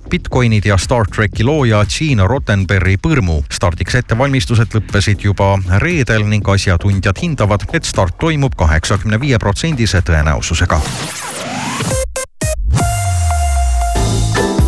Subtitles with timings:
[0.00, 3.42] Bitcoinid ja Star tracki looja Gene Rottenbergi põrmu.
[3.52, 10.80] stardiks ettevalmistused lõppesid juba reedel ning asjatundjad hindavad, et start toimub kaheksakümne viie protsendise tõenäosusega.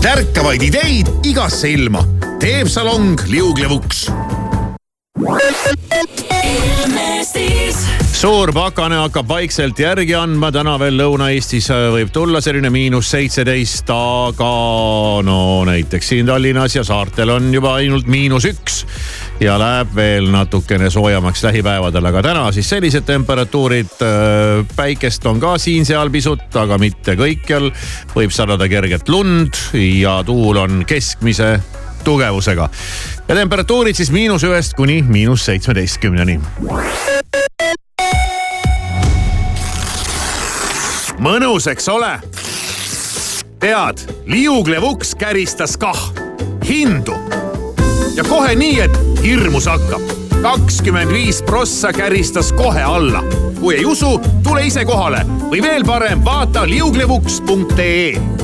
[0.02, 2.04] tärkavaid ideid igasse ilma
[2.38, 4.10] teeb salong liuglevuks
[8.14, 13.90] suur pakane hakkab vaikselt järgi andma, täna veel Lõuna-Eestis äh, võib tulla selline miinus seitseteist,
[13.90, 14.50] aga
[15.26, 18.84] no näiteks siin Tallinnas ja saartel on juba ainult miinus üks
[19.42, 23.96] ja läheb veel natukene soojemaks lähipäevadel, aga täna siis sellised temperatuurid.
[24.06, 27.72] Äh, päikest on ka siin-seal pisut, aga mitte kõikjal.
[28.14, 31.56] võib sadada kerget lund ja tuul on keskmise
[32.04, 32.68] tugevusega
[33.28, 36.40] ja temperatuurid siis miinus ühest kuni miinus seitsmeteistkümneni.
[41.18, 42.18] Mõnus, eks ole?
[43.64, 46.10] tead, liuglev uks käristas kah
[46.68, 47.16] hindu
[48.16, 50.02] ja kohe nii, et hirmus hakkab.
[50.42, 53.22] kakskümmend viis prossa käristas kohe alla.
[53.60, 58.43] kui ei usu, tule ise kohale või veel parem, vaata liuglevuks.ee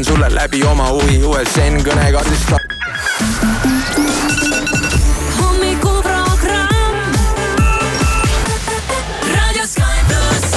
[0.00, 2.52] annan sulle läbi oma huvi USN kõnekaardist.
[5.36, 6.94] hommikuprogramm.
[9.34, 10.54] raadio Sky pluss.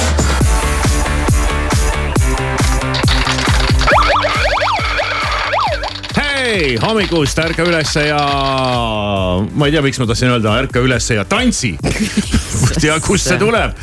[6.16, 8.24] hei, hommikust ärka ülesse ja
[9.52, 11.76] ma ei tea, miks ma tahtsin öelda ärka ülesse ja tantsi
[12.86, 13.76] ja kust see tuleb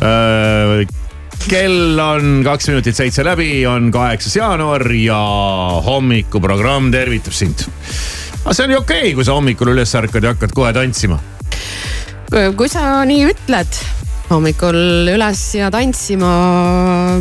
[0.00, 1.03] äh,
[1.48, 5.18] kell on kaks minutit seitse läbi, on kaheksas jaanuar ja
[5.84, 7.66] hommikuprogramm tervitab sind.
[8.44, 11.18] aga see on ju okei okay,, kui sa hommikul üles ärkad ja hakkad kohe tantsima.
[12.56, 13.80] kui sa nii ütled
[14.34, 14.76] hommikul
[15.12, 16.30] üles ja tantsima.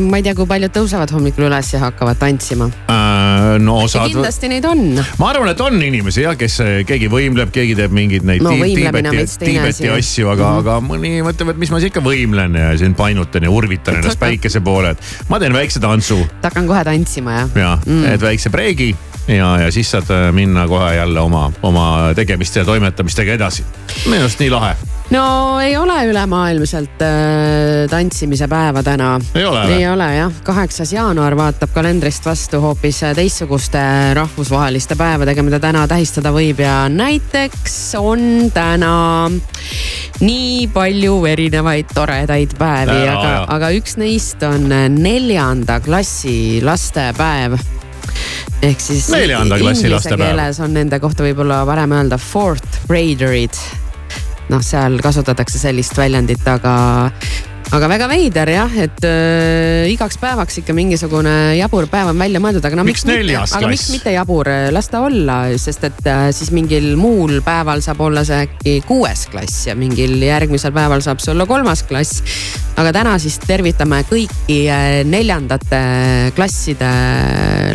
[0.02, 3.60] ma ei tea, kui paljud tõusevad hommikul üles ja hakkavad tantsima äh,.
[3.64, 4.10] no osad.
[4.12, 4.84] kindlasti neid on.
[5.20, 6.60] ma arvan, et on inimesi jah, kes
[6.90, 10.62] keegi võimleb, keegi teeb mingeid neid no, Tiibeti, Tiibeti asju, aga mm, -hmm.
[10.64, 14.22] aga mõni mõtleb, et mis ma siis ikka võimlen ja siin painutan ja urvitan ennast
[14.26, 16.22] päikese poole, et ma teen väikse tantsu.
[16.44, 17.58] hakkan kohe tantsima jah.
[17.58, 18.94] jah mm., et väikse breigi
[19.28, 23.66] ja, ja siis saad äh, minna kohe jälle oma, oma tegemiste ja toimetamistega edasi.
[24.06, 24.76] minu arust nii lahe
[25.14, 29.20] no ei ole ülemaailmselt äh, tantsimise päeva täna.
[29.36, 29.76] ei ole või?
[29.78, 33.84] ei ole jah, kaheksas jaanuar vaatab kalendrist vastu hoopis teistsuguste
[34.18, 36.64] rahvusvaheliste päevadega, mida täna tähistada võib.
[36.64, 38.96] Ja näiteks on täna
[40.24, 47.60] nii palju erinevaid toredaid päevi, aga, aga üks neist on neljanda klassi lastepäev.
[48.64, 53.83] Ehk siis inglise keeles on nende kohta võib-olla parem öelda fourth graderid
[54.52, 56.74] noh, seal kasutatakse sellist väljendit, aga,
[57.74, 62.66] aga väga veider jah, et äh, igaks päevaks ikka mingisugune jabur päev on välja mõeldud,
[62.68, 63.58] aga no miks, miks neljas klass?
[63.60, 68.04] aga miks mitte jabur, las ta olla, sest et äh, siis mingil muul päeval saab
[68.10, 72.24] olla see äkki kuues klass ja mingil järgmisel päeval saab see olla kolmas klass.
[72.76, 75.84] aga täna siis tervitame kõiki äh, neljandate
[76.36, 76.94] klasside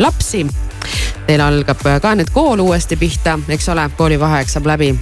[0.03, 0.47] lapsi.
[1.29, 4.95] Teil algab ka nüüd kool uuesti pihta, eks ole, koolivaheaeg saab läbi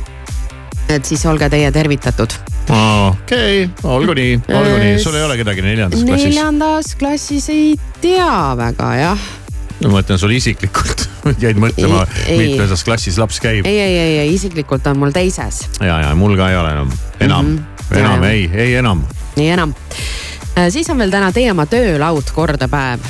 [0.89, 2.35] et siis olge teie tervitatud.
[2.69, 6.29] okei okay., olgu nii, olgu nii, sul ei ole kedagi neljandas klassis?
[6.29, 9.27] neljandas klassis ei tea väga jah.
[9.81, 11.07] no ma mõtlen sul isiklikult
[11.45, 13.67] jäid mõtlema, mitmendas klassis laps käib?
[13.67, 15.65] ei, ei, ei, ei isiklikult on mul teises.
[15.81, 17.99] ja, ja mul ka ei ole enam, enam mm, -hmm.
[18.03, 19.07] enam ja, ei, ei enam.
[19.37, 19.75] ei enam.
[20.57, 23.01] Äh, siis on veel täna Tee oma töölaud kordapäev.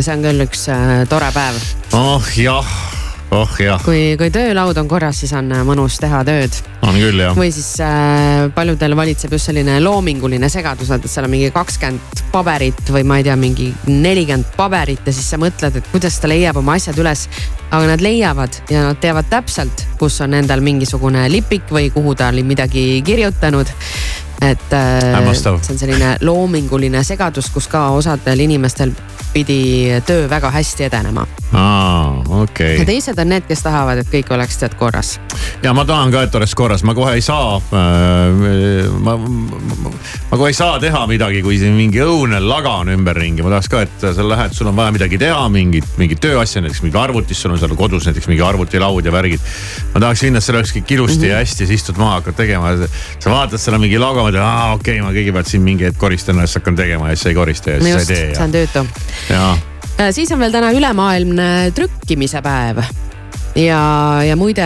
[0.00, 1.56] see on küll üks äh, tore päev.
[1.92, 2.76] oh jah
[3.34, 3.80] oh jah.
[3.82, 6.54] kui, kui töölaud on korras, siis on äh, mõnus teha tööd.
[6.86, 7.34] on küll jah.
[7.36, 12.80] või siis äh, paljudel valitseb just selline loominguline segadus, et seal on mingi kakskümmend paberit
[12.94, 16.58] või ma ei tea, mingi nelikümmend paberit ja siis sa mõtled, et kuidas ta leiab
[16.62, 17.28] oma asjad üles.
[17.74, 22.28] aga nad leiavad ja nad teavad täpselt, kus on endal mingisugune lipik või kuhu ta
[22.30, 23.72] oli midagi kirjutanud
[24.42, 25.60] et äh, Hämmastav.
[25.62, 28.94] see on selline loominguline segadus, kus ka osadel inimestel
[29.34, 31.26] pidi töö väga hästi edenema.
[31.52, 32.84] aa, okei ja okay.
[32.86, 35.16] teised on need, kes tahavad, et kõik oleks tead korras.
[35.62, 38.90] ja ma tahan ka, et oleks korras, ma kohe ei saa äh,.
[38.98, 39.92] ma, ma,
[40.30, 43.70] ma kohe ei saa teha midagi, kui siin mingi õunel laga on ümberringi, ma tahaks
[43.72, 47.42] ka, et sa lähed, sul on vaja midagi teha, mingit, mingit tööasja, näiteks mingi arvutis,
[47.42, 49.42] sul on seal kodus näiteks mingi arvutilaud ja värgid.
[49.94, 51.34] ma tahaks minna, et seal oleks kõik ilusti mm -hmm.
[51.34, 52.76] ja hästi, siis istud maha, hakkad tegema.
[53.18, 55.98] sa vaatad, seal on mingi logo, mõtled, aa okei okay,, ma kõigepealt siin mingi hetk
[56.00, 58.52] koristan siis hakkan tegema ja siis ei korista ja siis just, ei tee see on
[58.52, 58.84] töötu.
[60.12, 62.82] siis on veel täna ülemaailmne trükkimise päev.
[63.54, 64.64] Ja, ja muide,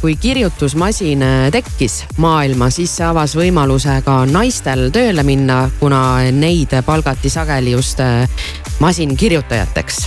[0.00, 7.32] kui kirjutusmasin tekkis maailma, siis see avas võimaluse ka naistel tööle minna, kuna neid palgati
[7.32, 8.04] sageli just
[8.84, 10.04] masinkirjutajateks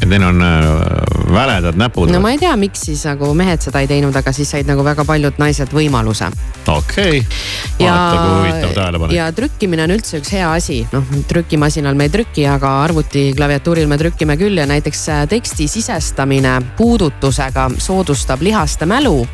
[0.00, 0.99] et neil on äh,
[1.32, 2.10] väledad näpud.
[2.10, 4.84] no ma ei tea, miks siis nagu mehed seda ei teinud, aga siis said nagu
[4.84, 6.30] väga paljud naised võimaluse.
[6.66, 9.16] okei okay., vaata kui huvitav tähelepanek.
[9.16, 13.88] ja trükkimine on üldse üks hea asi, noh trükimasinal me ei trüki, aga arvuti klaviatuuril
[13.90, 19.26] me trükime küll ja näiteks äh, teksti sisestamine puudutusega soodustab lihaste mälu.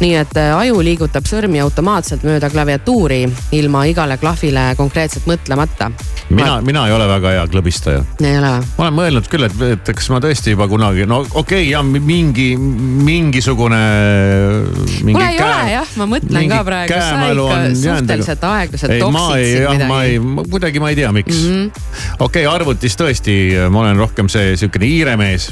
[0.00, 3.24] nii et äh, aju liigutab sõrmi automaatselt mööda klaviatuuri
[3.58, 5.90] ilma igale klahvile konkreetselt mõtlemata.
[6.30, 8.04] mina, mina ei ole väga hea klõbistaja.
[8.22, 8.66] ei ole või?
[8.78, 11.82] ma olen mõelnud küll, et, et kas ma tõesti juba kunagi, no okei okay, ja
[11.82, 13.80] mingi, mingisugune.
[15.02, 19.70] kuule ei käe, ole jah, ma mõtlen ka praegu, sa ikka suhteliselt aeglaselt toksid siin
[19.70, 19.90] midagi.
[19.92, 20.18] ma ei,
[20.50, 21.86] kuidagi ma ei tea, miks mm -hmm..
[22.18, 23.38] okei okay,, arvutis tõesti,
[23.70, 25.50] ma olen rohkem see sihukene hiiremees.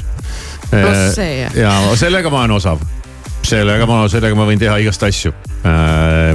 [0.69, 1.57] pluss see jah.
[1.57, 2.85] ja sellega ma olen osav
[3.47, 5.31] sellega ma, sellega ma võin teha igast asju,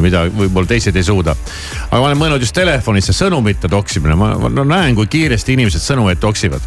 [0.02, 1.34] mida võib-olla teised ei suuda.
[1.90, 5.84] aga ma olen mõelnud just telefonis see sõnumite toksimine, ma no, näen, kui kiiresti inimesed
[5.84, 6.64] sõnumeid toksivad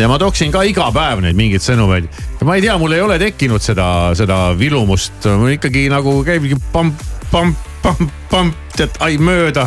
[0.00, 2.08] ja ma toksin ka iga päev neid mingeid sõnumeid.
[2.46, 3.86] ma ei tea, mul ei ole tekkinud seda,
[4.18, 7.02] seda vilumust, mul ikkagi nagu käibki pamp,
[7.32, 9.66] pamp, pamp, pamp, tead, ai mööda,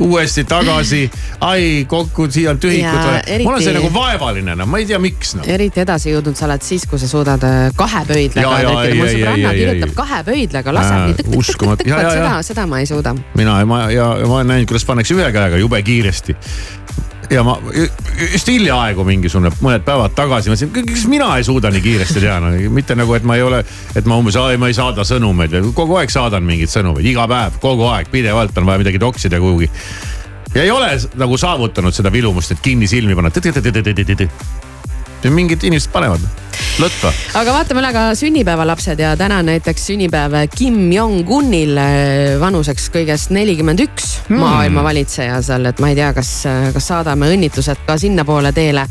[0.00, 1.02] uuesti tagasi,
[1.44, 3.10] ai kokku, siia on tühikud.
[3.26, 3.44] Eriti...
[3.44, 5.44] mul on see nagu vaevaline, no ma ei tea, miks no..
[5.56, 9.94] eriti edasi jõudnud sa oled siis, kui sa suudad äh, kahe pöidlaga mul sõbranna kirjutab
[10.00, 13.16] kahe pöidlaga, laseb nii tõk-tõk-tõk-tõk, seda, seda ma ei suuda.
[13.36, 16.36] mina, ma ja ma olen näinud, kuidas pannakse ühe käega jube kiiresti
[17.30, 17.56] ja ma
[18.32, 22.52] just hiljaaegu mingisugune mõned päevad tagasi mõtlesin, kas mina ei suuda nii kiiresti teha, no
[22.74, 23.62] mitte nagu, et ma ei ole,
[23.96, 27.88] et ma umbes, ma ei saada sõnumeid, kogu aeg saadan mingeid sõnumeid, iga päev, kogu
[27.90, 29.70] aeg, pidevalt on vaja midagi toksida kuhugi.
[30.54, 33.32] ja ei ole nagu saavutanud seda vilumust, et kinni silmi panna
[35.24, 36.20] mingid inimesed panevad
[36.80, 37.10] lõtva.
[37.40, 43.80] aga vaatame üle ka sünnipäevalapsed ja täna näiteks sünnipäev Kim Jong-unil eh, vanuseks kõigest nelikümmend
[43.86, 44.40] üks hmm.
[44.40, 46.32] maailma valitseja seal, et ma ei tea, kas,
[46.74, 48.86] kas saadame õnnitlused ka sinnapoole teele.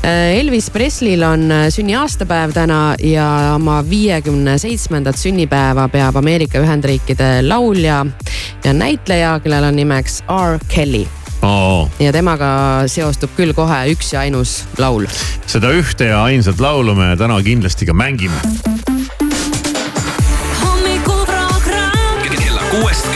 [0.00, 8.04] Eh, Elvis Preslil on sünniaastapäev täna ja oma viiekümne seitsmendat sünnipäeva peab Ameerika Ühendriikide laulja
[8.64, 11.06] ja näitleja, kellel on nimeks R Kelly
[11.42, 11.90] oh..
[12.00, 12.48] ja temaga
[12.90, 15.06] seostub küll kohe üks ja ainus laul.
[15.46, 18.40] seda ühte ja ainsat laulu me täna kindlasti ka mängime.
[20.62, 23.15] hommikuprogramm kella kuuest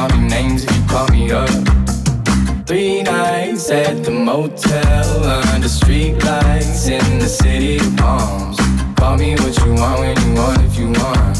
[0.00, 1.50] call me names if you call me up.
[2.66, 8.56] Three nights at the motel under street lights in the city of palms.
[8.96, 11.36] Call me what you want when you want if you want.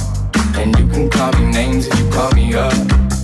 [0.58, 2.74] And you can call me names if you call me up.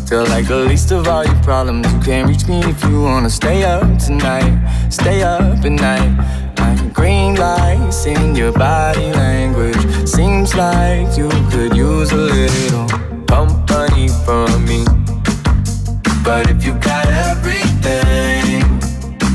[0.08, 1.92] Feel like the least of all your problems.
[1.92, 4.54] You can't reach me if you wanna stay up tonight.
[4.88, 6.12] Stay up at night.
[6.94, 9.82] Green lights in your body language.
[10.08, 12.88] Seems like you could use a little
[13.26, 14.95] company from me.
[16.26, 18.64] But if you got everything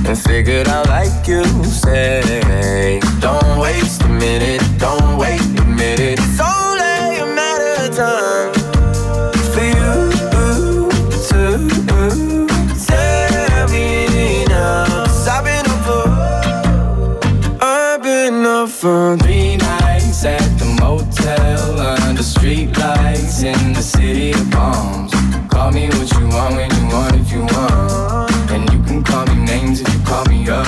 [0.05, 6.19] and figured out like you say, don't waste a minute, don't wait a minute.
[6.19, 8.51] It's only a matter of time
[9.53, 10.11] for you
[11.29, 11.43] to
[12.85, 15.05] tell me now.
[15.29, 16.05] I've been up for,
[17.63, 24.31] I've been up for three nights at the motel under street lights in the city
[24.33, 25.13] of palms.
[25.49, 28.51] Call me what you want when you want if you want.
[28.53, 30.67] And you can call me names if you call me up.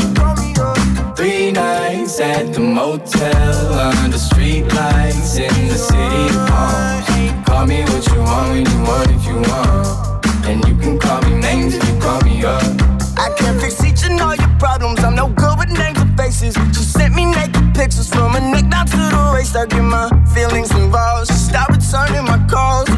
[1.15, 3.73] Three nights at the motel
[4.03, 7.07] under street lights in the city of palms.
[7.47, 9.87] Call me what you want when you want if you want.
[10.49, 12.63] And you can call me names if you call me up.
[13.25, 14.99] I can't fix each and all your problems.
[15.03, 16.55] I'm no good with names or faces.
[16.75, 19.55] She sent me naked pictures from a neck down to the waist.
[19.55, 21.27] I get my feelings involved.
[21.27, 22.92] She stopped returning my calls.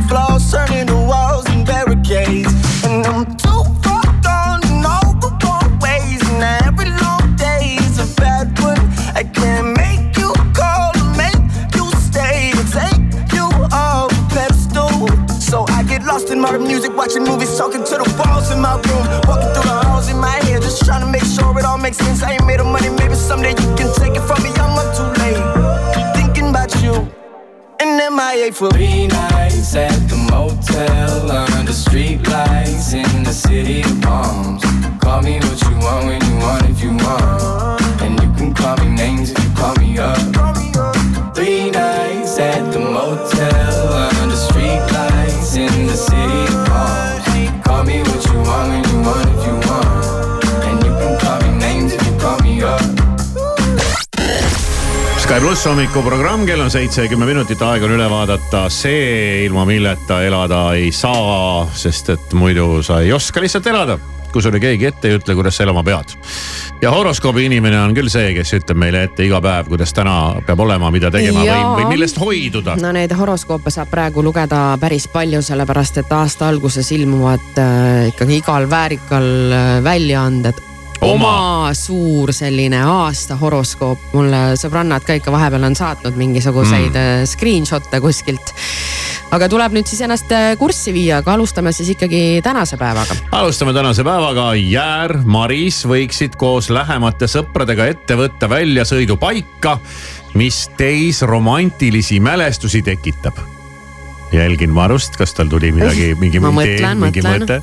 [21.99, 22.23] Makes sense.
[22.23, 24.49] I ain't made of money, maybe someday you can take it from me.
[24.55, 26.93] I'm up too late, thinking about you.
[27.79, 34.01] And MIA for Three nights at the motel under street lights in the city of
[34.01, 34.63] palms.
[35.01, 37.81] Call me what you want when you want if you want.
[38.01, 38.94] And you can call me
[55.35, 59.65] Sky pluss hommikuprogramm, kell on seitse ja kümme minutit, aeg on üle vaadata see, ilma
[59.67, 63.97] milleta elada ei saa, sest et muidu sa ei oska lihtsalt elada
[64.31, 66.13] kui sulle keegi ette ei ütle, kuidas sa elama pead.
[66.79, 70.63] ja horoskoobi inimene on küll see, kes ütleb meile ette iga päev, kuidas täna peab
[70.63, 71.73] olema, mida tegema või, Jaa.
[71.81, 72.77] või millest hoiduda.
[72.79, 78.39] no neid horoskoope saab praegu lugeda päris palju, sellepärast et aasta alguses ilmuvad äh, ikkagi
[78.39, 80.63] igal väärikal äh, väljaanded
[81.01, 81.13] Oma.
[81.13, 87.27] oma suur selline aasta horoskoop, mulle sõbrannad ka ikka vahepeal on saatnud mingisuguseid mm.
[87.29, 88.53] screenshot'e kuskilt.
[89.35, 93.17] aga tuleb nüüd siis ennast äh, kurssi viia, aga alustame siis ikkagi tänase päevaga.
[93.35, 94.53] alustame tänase päevaga.
[94.55, 99.77] Jäär, Maris võiksid koos lähemate sõpradega ette võtta väljasõidu paika,
[100.39, 103.37] mis teis romantilisi mälestusi tekitab.
[104.33, 107.61] jälgin Marust, kas tal tuli midagi, mingi idee, mingi mõte.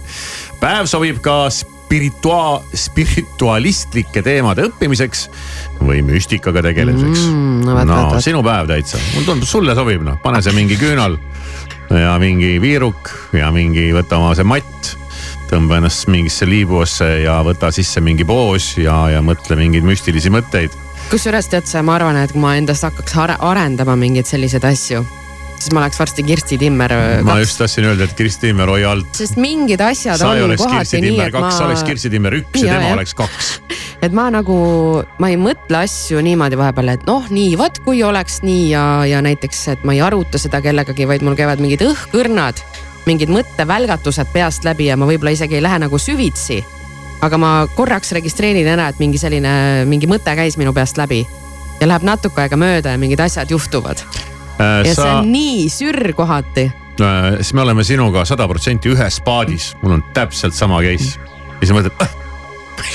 [0.60, 1.48] päev sobib ka
[1.92, 5.26] spiritua-, spiritualistlike teemade õppimiseks
[5.82, 8.24] või müstikaga tegelemiseks Mm, no vaat, no vaat, vaat.
[8.24, 11.18] sinu päev täitsa, mulle tundub, sulle sobib noh, pane see mingi küünal
[11.92, 14.96] ja mingi viiruk ja mingi, võta oma see matt.
[15.52, 20.72] tõmba ennast mingisse liibuasse ja võta sisse mingi poos ja, ja mõtle mingeid müstilisi mõtteid.
[21.10, 25.04] kusjuures tead sa, ma arvan, et kui ma endast hakkaks are arendama mingeid selliseid asju,
[25.62, 27.46] siis ma oleks varsti Kirsti Timmer äh, ma kaks.
[27.46, 29.10] just tahtsin öelda, et Kirsti Timmer, hoia alt.
[29.16, 32.72] sest mingid asjad sa on kohati nii, et ma sa oleks Kirsti Timmer üks ja
[32.72, 32.96] Jaa, tema jah.
[32.98, 33.50] oleks kaks.
[34.06, 34.56] et ma nagu,
[35.22, 39.22] ma ei mõtle asju niimoodi vahepeal, et noh, nii vot kui oleks nii ja, ja
[39.24, 42.64] näiteks, et ma ei aruta seda kellegagi, vaid mul käivad mingid õhkõrnad,
[43.06, 46.62] mingid mõttevälgatused peast läbi ja ma võib-olla isegi ei lähe nagu süvitsi.
[47.22, 51.22] aga ma korraks registreerin ära, et mingi selline, mingi mõte käis minu peast läbi
[51.78, 54.02] ja läheb natuke aega mööda ja mingid asjad juhtuvad
[54.58, 56.70] ja see sa on, nii sürr kohati.
[57.40, 61.18] siis me oleme sinuga sada protsenti ühes paadis, mul on täpselt sama case.
[61.60, 62.18] ja siis mõtled,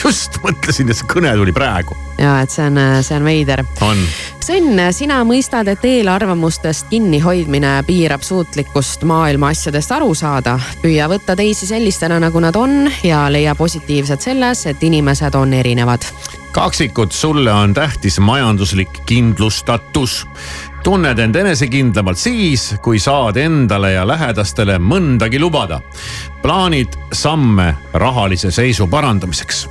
[0.04, 1.98] just mõtlesin, et see kõne tuli praegu.
[2.22, 4.08] ja et see on, see on veider on
[4.48, 10.54] Sven, sina mõistad, et eelarvamustest kinnihoidmine piirab suutlikkust maailma asjadest aru saada.
[10.80, 16.08] püüa võtta teisi sellistena, nagu nad on ja leia positiivset selles, et inimesed on erinevad.
[16.56, 20.28] kaksikud, sulle on tähtis majanduslik kindlustatus.
[20.88, 25.82] Tunned end enesekindlamalt siis, kui saad endale ja lähedastele mõndagi lubada.
[26.42, 29.66] plaanid samme rahalise seisu parandamiseks.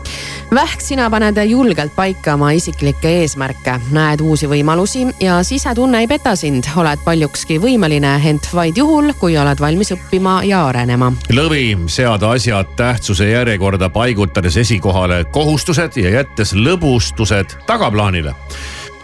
[0.55, 6.37] Vähk, sina paned julgelt paika oma isiklikke eesmärke, näed uusi võimalusi ja sisetunne ei peta
[6.37, 11.13] sind, oled paljukski võimeline, ent vaid juhul, kui oled valmis õppima ja arenema.
[11.33, 18.37] lõvi, seada asjad tähtsuse järjekorda, paigutades esikohale kohustused ja jättes lõbustused tagaplaanile.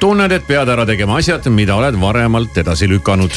[0.02, 3.34] tunned, et pead ära tegema asjad, mida oled varemalt edasi lükanud.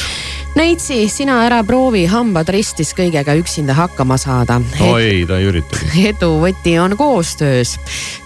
[0.56, 4.56] Neitsi, sina ära proovi hambad ristis kõigega üksinda hakkama saada.
[4.82, 6.02] oi, ta ei üritagi.
[6.10, 7.76] edu võti on koostöös.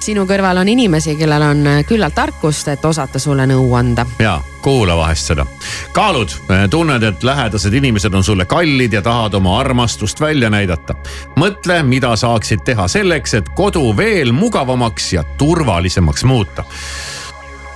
[0.00, 4.06] sinu kõrval on inimesi, kellel on küllalt tarkust, et osata sulle nõu anda.
[4.23, 5.47] ja kuula vahest seda.
[5.92, 6.32] kaalud,
[6.70, 10.97] tunned, et lähedased inimesed on sulle kallid ja tahad oma armastust välja näidata.
[11.37, 16.64] mõtle, mida saaksid teha selleks, et kodu veel mugavamaks ja turvalisemaks muuta.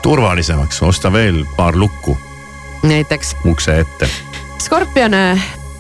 [0.05, 2.19] turvalisemaks, osta veel paar lukku
[2.85, 4.09] näiteks ukse ette.
[4.59, 5.13] Skorpion,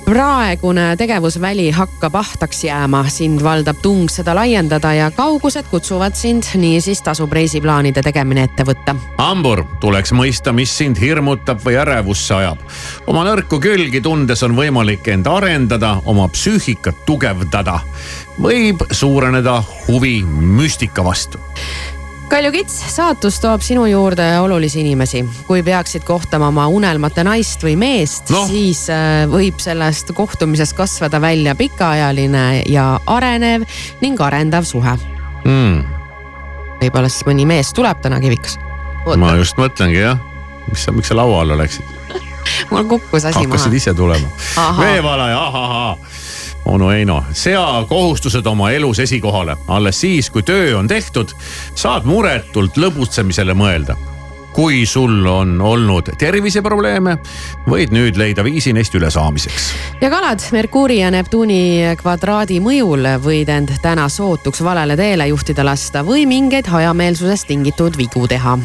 [0.04, 7.02] praegune tegevusväli hakkab ahtaks jääma, sind valdab tung seda laiendada ja kaugused kutsuvad sind, niisiis
[7.02, 8.96] tasub reisiplaanide tegemine ette võtta.
[9.18, 12.58] hambur, tuleks mõista, mis sind hirmutab või ärevusse ajab.
[13.06, 17.80] oma nõrku külgi tundes on võimalik end arendada, oma psüühikat tugevdada.
[18.40, 21.38] võib suureneda huvi müstika vastu.
[22.28, 25.24] Kalju Kits, saatus toob sinu juurde olulisi inimesi.
[25.46, 31.20] kui peaksid kohtama oma unelmate naist või meest no., siis äh, võib sellest kohtumisest kasvada
[31.20, 33.66] välja pikaajaline ja arenev
[34.00, 34.96] ning arendav suhe.
[35.44, 35.84] Mm,
[36.80, 38.56] võib-olla siis mõni mees tuleb täna kivikas.
[39.20, 40.18] ma just mõtlengi jah,
[40.70, 41.84] mis sa, miks sa laua alla läksid,
[42.72, 43.82] mul kukkus asi hakkasid maha.
[43.82, 44.32] ise tulema.
[44.80, 45.96] Veevalaja, ahahaa
[46.64, 51.34] onu Heino, sea kohustused oma elus esikohale, alles siis, kui töö on tehtud,
[51.74, 53.96] saad muretult lõbutsemisele mõelda.
[54.54, 57.16] kui sul on olnud terviseprobleeme,
[57.66, 59.72] võid nüüd leida viisi neist ülesaamiseks.
[60.00, 66.04] ja kalad Merkuuri ja Neptuuni kvadraadi mõjul võid end täna sootuks valele teele juhtida lasta
[66.06, 68.58] või mingeid hajameelsusest tingitud vigu teha.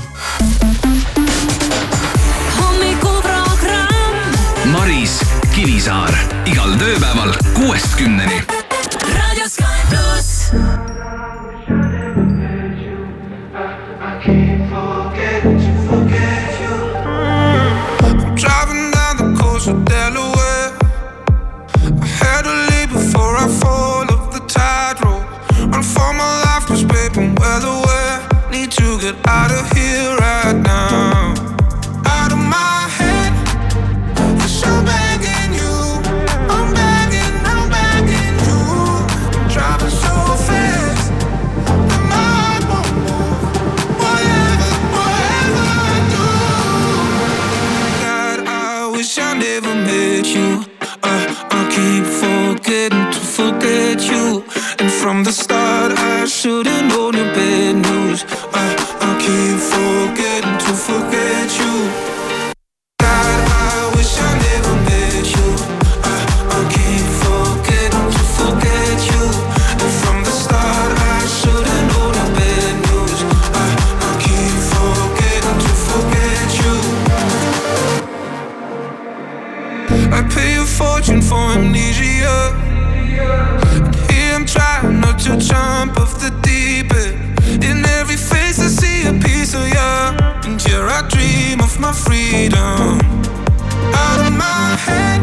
[5.59, 6.13] Kivisaar
[6.47, 8.37] igal tööpäeval kuuest kümneni.
[9.11, 10.29] raadio Sky pluss.
[18.39, 20.71] Driving down the coast of Delaware.
[21.99, 25.27] I had to leave before I fall off the tightrope.
[25.73, 28.21] Run for my life, cause babe, I'm well aware.
[28.49, 31.33] Need to get out of here right now.
[32.05, 33.08] Out of my head.
[55.09, 56.99] From the start, I should've
[85.50, 87.63] jump off the deep end.
[87.63, 89.91] In every face, I see a piece of you.
[90.46, 93.00] And here I dream of my freedom.
[94.03, 95.22] Out of my head,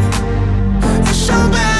[1.05, 1.76] yes, I'm begging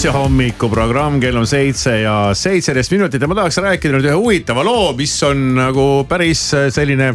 [0.00, 4.14] Sky plussi hommikuprogramm, kell on seitse ja seitseteist minutit ja ma tahaks rääkida nüüd ühe
[4.16, 6.40] huvitava loo, mis on nagu päris
[6.72, 7.10] selline.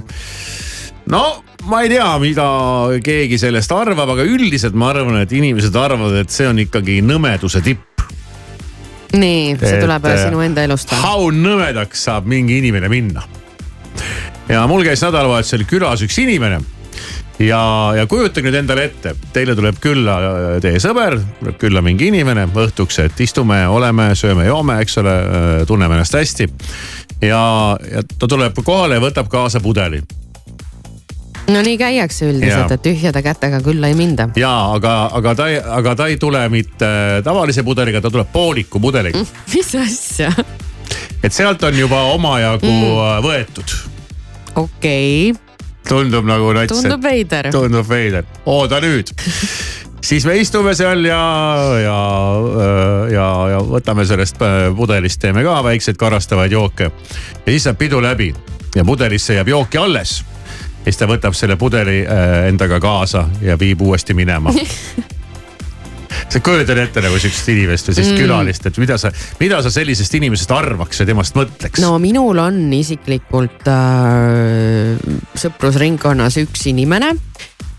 [1.09, 1.21] no
[1.65, 2.45] ma ei tea, mida
[3.01, 7.63] keegi sellest arvab, aga üldiselt ma arvan, et inimesed arvavad, et see on ikkagi nõmeduse
[7.65, 8.05] tipp.
[9.17, 11.01] nii, see Et, tuleb äh, sinu enda elust või?
[11.07, 13.25] How nõmedaks saab mingi inimene minna.
[14.45, 16.61] ja mul käis nädalavahetusel külas üks inimene
[17.39, 17.61] ja,
[17.97, 22.47] ja kujutage nüüd endale ette, teile tuleb külla äh, teie sõber, tuleb külla mingi inimene
[22.51, 25.15] õhtuks, et istume, oleme, sööme-joome, eks ole,
[25.67, 26.49] tunneme ennast hästi.
[27.21, 27.41] ja,
[27.91, 30.03] ja ta tuleb kohale ja võtab kaasa pudeli
[31.51, 34.29] no nii käiakse üldiselt, et tühjade kätega külla ei minda.
[34.39, 36.87] ja aga, aga ta aga ta ei tule mitte
[37.23, 39.25] tavalise pudeliga, ta tuleb pooliku pudeliga.
[39.53, 40.31] mis asja?
[41.23, 43.25] et sealt on juba omajagu mm.
[43.25, 43.75] võetud.
[44.55, 45.44] okei okay.,
[45.89, 46.73] tundub nagu nats.
[46.73, 47.49] tundub veider.
[47.53, 49.11] tundub veider, oota nüüd
[50.09, 51.21] siis me istume seal ja,
[51.83, 51.99] ja,
[53.11, 56.91] ja, ja võtame sellest äh, pudelist, teeme ka väikseid karastavaid jooke.
[56.91, 58.33] ja siis saab pidu läbi
[58.75, 60.19] ja pudelisse jääb jooki alles.
[60.79, 64.53] ja siis ta võtab selle pudeli äh, endaga kaasa ja viib uuesti minema.
[66.29, 68.21] sa kujutad ette nagu sihukest inimest või sellist mm.
[68.23, 72.59] külalist, et mida sa, mida sa sellisest inimesest arvaks ja temast mõtleks no minul on
[72.75, 74.95] isiklikult äh,
[75.45, 77.13] sõprusringkonnas üks inimene,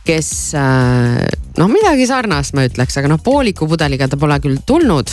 [0.06, 1.22] kes äh,
[1.58, 5.10] noh, midagi sarnast ma ütleks, aga noh, pooliku pudeliga ta pole küll tulnud.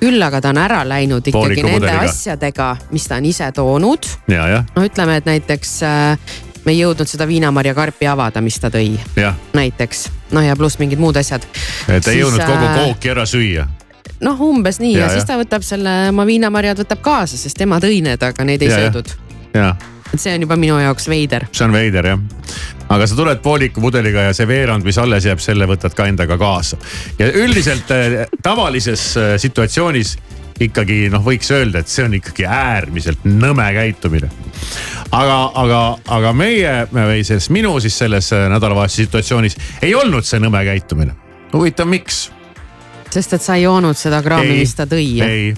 [0.00, 2.08] küll aga ta on ära läinud ikkagi Pooliku nende pudeliga.
[2.08, 4.12] asjadega, mis ta on ise toonud.
[4.30, 8.94] no ütleme, et näiteks äh, me ei jõudnud seda viinamarja karpi avada, mis ta tõi,
[9.56, 11.44] näiteks noh, ja pluss mingid muud asjad.
[11.88, 13.66] et ei jõudnud kogu äh, kooki ära süüa.
[14.20, 17.80] noh, umbes nii ja, Ja, siis ta võtab selle oma viinamarjad võtab kaasa, sest tema
[17.82, 19.14] tõi need, aga neid ei Ja, söödud.
[20.12, 21.46] et see on juba minu jaoks veider.
[21.52, 22.18] see on veider jah.
[22.88, 26.38] aga sa tuled pooliku pudeliga ja see veerand, mis alles jääb, selle võtad ka endaga
[26.38, 26.76] kaasa.
[27.18, 30.18] ja üldiselt eh, tavalises eh, situatsioonis
[30.60, 34.28] ikkagi noh, võiks öelda, et see on ikkagi äärmiselt nõme käitumine.
[35.12, 35.80] aga, aga,
[36.18, 41.16] aga meie või selles minu siis selles äh, nädalavahetuse situatsioonis ei olnud see nõme käitumine.
[41.52, 42.28] huvitav, miks?
[43.10, 45.08] sest et sa ei joonud seda kraami, Ei, mis ta tõi.
[45.24, 45.50] ei,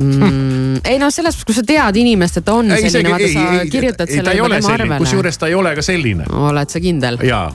[0.00, 3.64] Mm, ei noh, selles mõttes, kui sa tead inimest, et on ei selline, vaata sa
[3.72, 4.98] kirjutad ei, selle ta ei juba tema arvele.
[5.02, 6.28] kusjuures ta ei ole ka selline.
[6.30, 7.18] oled sa kindel?
[7.26, 7.48] jaa,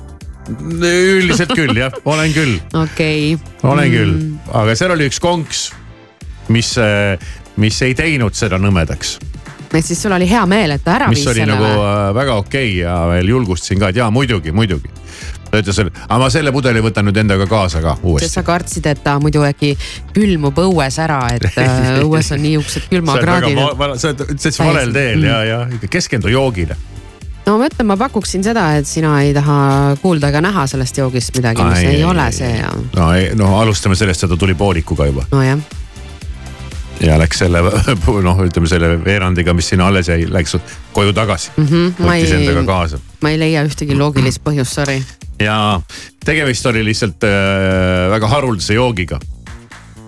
[0.51, 3.38] üldiselt küll jah, olen küll, okei.
[3.63, 4.13] olen küll,
[4.51, 5.69] aga seal oli üks konks,
[6.49, 6.75] mis,
[7.62, 9.17] mis ei teinud seda nõmedaks
[9.79, 11.81] et siis sul oli hea meel, et ta ära mis viis oli selle nagu või?
[11.81, 14.89] äh, väga okei okay ja veel julgustasin ka, et jaa muidugi, muidugi.
[15.49, 18.31] ta ütles, et aga ma selle pudeli võtan nüüd endaga kaasa ka uuesti.
[18.31, 19.75] sa kartsid, et ta muidu äkki
[20.15, 23.62] külmub õues ära, et äh, õues on niisugused külmakraadid.
[24.01, 26.77] sa oled täitsa valel teel ja, ja ikka keskendu joogile.
[27.45, 31.36] no ma ütlen, ma pakuksin seda, et sina ei taha kuulda ega näha sellest joogist
[31.38, 32.75] midagi, mis ei, ei ole see ja.
[32.95, 33.10] no,
[33.41, 35.60] no alustame sellest, et ta tuli poolikuga juba nojah,
[37.03, 37.62] ja läks selle
[38.27, 40.58] noh, ütleme selle veerandiga, mis sinna alles jäi, läks
[40.95, 41.93] koju tagasi mm.
[41.99, 44.99] Ma võttis ei- endaga kaasa ma ei leia ühtegi loogilist põhjust, sorry.
[45.41, 45.79] ja
[46.25, 49.19] tegemist oli lihtsalt äh, väga haruldase joogiga.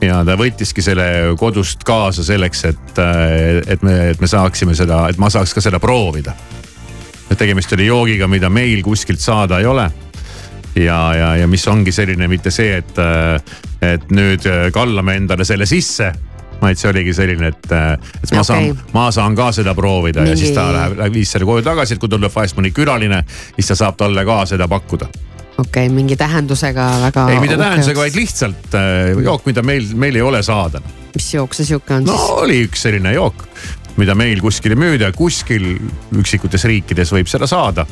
[0.02, 1.08] ja ta võttiski selle
[1.39, 5.63] kodust kaasa selleks, et äh,, et me, et me saaksime seda, et ma saaks ka
[5.63, 6.36] seda proovida.
[7.30, 9.89] et tegemist oli joogiga, mida meil kuskilt saada ei ole.
[10.76, 13.41] ja, ja, ja mis ongi selline mitte see, et äh,,
[13.82, 16.13] et nüüd äh, kallame endale selle sisse
[16.62, 17.93] vaid see oligi selline, et, äh,
[18.24, 18.91] et ma saan Okei.
[18.93, 21.93] ma saan ka seda proovida ja Mingi- siis ta läheb, läheb viis selle koju tagasi,
[21.96, 23.24] et kui tuleb vahest mõni külaline,
[23.56, 25.10] siis ta saab talle ka seda pakkuda
[25.58, 27.30] okei okay,, mingi tähendusega väga.
[27.32, 30.82] ei mitte tähendusega, vaid lihtsalt äh, jook, mida meil, meil ei ole saada.
[31.15, 32.32] mis jook see sihuke on no siis?
[32.46, 33.46] oli üks selline jook,
[33.98, 35.76] mida meil kuskil ei müüda, kuskil
[36.17, 37.88] üksikutes riikides võib seda saada.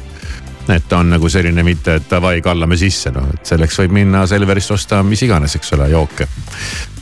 [0.69, 4.25] et ta on nagu selline mitte, et davai, kallame sisse, noh, et selleks võib minna
[4.29, 6.27] Selverist osta mis iganes, eks ole, jooke.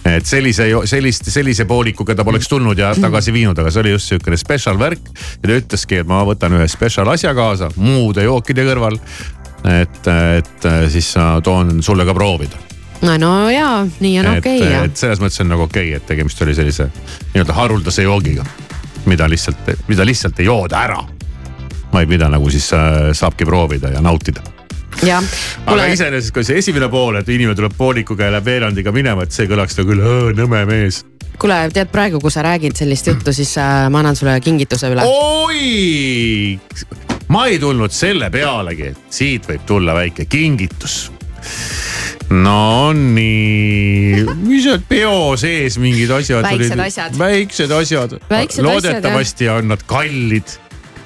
[0.05, 4.11] Et sellise, sellist, sellise poolikuga ta poleks tulnud ja tagasi viinud, aga see oli just
[4.11, 5.07] sihukene special värk.
[5.13, 8.99] ja ta ütleski, et ma võtan ühe special asja kaasa muude jookide kõrval.
[9.63, 12.59] et, et siis ma toon sulle ka proovida
[13.03, 15.89] no, no jaa, nii on okei okay, et, ja et selles mõttes on nagu okei
[15.91, 16.89] okay,, et tegemist oli sellise
[17.33, 18.45] nii-öelda haruldase joogiga,
[19.09, 21.03] mida lihtsalt, mida lihtsalt ei jooda ära.
[21.93, 24.41] vaid mida nagu siis äh, saabki proovida ja nautida.
[25.11, 29.35] Aga iseenesest, kui see esimene pool, et inimene tuleb poolikuga ja läheb veerandiga minema, et
[29.35, 31.03] see kõlaks nagu küll nõme mees.
[31.39, 35.05] kuule tead praegu, kui sa räägid sellist juttu, siis äh, ma annan sulle kingituse üle.
[35.05, 36.59] oi,
[37.33, 41.03] ma ei tulnud selle pealegi, et siit võib tulla väike kingitus
[42.33, 46.83] no nii, mis need peo sees mingid asjad Väiksed olid?
[46.87, 47.17] asjad.
[47.19, 48.15] väiksed asjad.
[48.29, 50.55] Väiksed loodetavasti on nad kallid.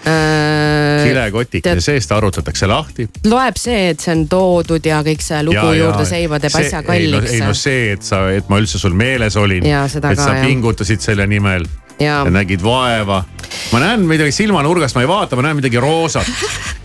[0.07, 3.07] Äh, kilekotikene seest arutatakse lahti.
[3.27, 7.33] loeb see, et see on toodud ja kõik see lugu juurde seiva teeb asja kalliks.
[7.33, 9.65] ei no see, et sa, et ma üldse sul meeles olin.
[9.67, 10.45] Jaa, et ka, sa jah.
[10.45, 11.67] pingutasid selle nimel
[11.99, 13.23] ja ja nägid vaeva.
[13.71, 16.29] ma näen midagi silmanurgast, ma ei vaata, ma näen midagi roosat.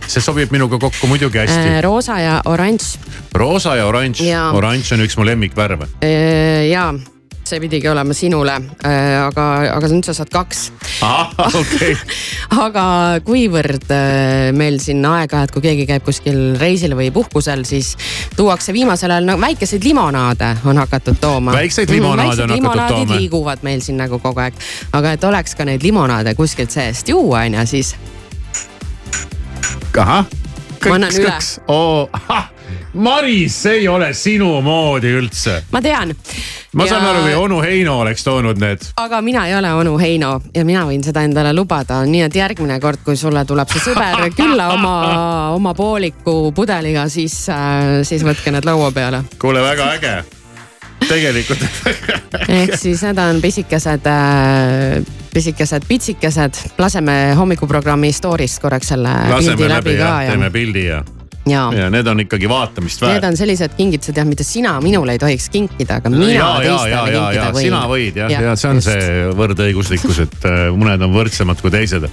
[0.07, 1.77] see sobib minuga kokku muidugi hästi.
[1.77, 2.97] äh, roosa ja oranž
[3.33, 4.51] roosa ja oranž, Jaa.
[4.51, 5.87] oranž on üks mu lemmikvärve.
[6.03, 6.91] äh, ja
[7.53, 10.63] see pidigi olema sinule äh,, aga, aga nüüd sa saad kaks.
[11.59, 11.93] okei,
[12.65, 12.85] aga
[13.25, 17.93] kuivõrd äh, meil siin aeg-ajalt, kui keegi käib kuskil reisil või puhkusel, siis
[18.37, 21.53] tuuakse viimasel ajal no väikeseid limonaade on hakatud tooma.
[21.57, 23.19] Väikseid limonaade on hakatud tooma.
[23.19, 24.57] liiguvad meil siin nagu kogu aeg,
[24.97, 27.95] aga et oleks ka neid limonaade kuskilt seest juua on ju, siis
[29.97, 30.25] ahah.
[30.91, 31.31] Annan üle.
[31.67, 32.09] oo,
[32.93, 35.63] Maris, see ei ole sinu moodi üldse.
[35.71, 36.13] ma tean.
[36.77, 38.85] ma saan aru, kui onu Heino oleks toonud need.
[39.01, 42.77] aga mina ei ole onu Heino ja mina võin seda endale lubada, nii et järgmine
[42.83, 44.93] kord, kui sulle tuleb see sõber külla oma,
[45.55, 47.39] oma pooliku pudeliga, siis,
[48.03, 49.23] siis võtke need laua peale.
[49.41, 50.13] kuule, väga äge.
[51.03, 51.65] tegelikult
[52.47, 54.05] ehk siis need on pisikesed,
[55.33, 60.85] pisikesed pitsikesed, laseme hommikuprogrammi story'st korraks selle laseme läbi läbi ka ja ja, teeme pildi
[60.85, 61.03] ja,
[61.49, 63.27] ja ja need on ikkagi vaatamist need väärt.
[63.31, 66.77] on sellised kingitused jah, mida sina minule ei tohiks kinkida, aga mina ja, ja, ja,
[66.77, 67.65] teistele ja, ja kinkida võin.
[67.67, 68.91] sina võid jah, ja see on just.
[68.91, 72.07] see võrdõiguslikkus, et äh, mõned on võrdsemad kui teised.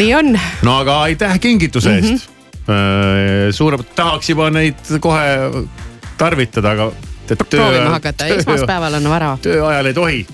[0.00, 2.22] nii on, no aga aitäh kingituse eest mm.
[2.68, 3.56] -hmm.
[3.56, 5.66] suure, tahaks juba neid kohe
[6.16, 6.92] tarvitada, aga.
[7.50, 9.36] proovima hakata, esmaspäeval on vara.
[9.42, 10.26] tööajal ei tohi.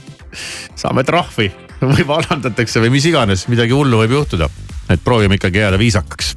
[0.79, 4.51] saame trahvi või vallandatakse või mis iganes, midagi hullu võib juhtuda.
[4.90, 6.37] et proovime ikkagi jääda viisakaks.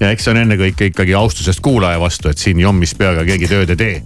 [0.00, 3.74] Ja eks see on ennekõike ikkagi austusest kuulaja vastu, et siin jommis peaga keegi tööd
[3.74, 4.02] ei tee.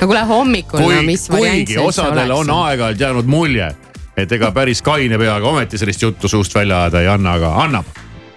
[0.00, 2.62] no kuule hommikul, no mis variant see üldse osadele on oleks?
[2.70, 3.70] aeg-ajalt jäänud mulje,
[4.16, 8.05] et ega päris kaine peaga ometi sellist juttu suust välja ajada ei anna, aga annab.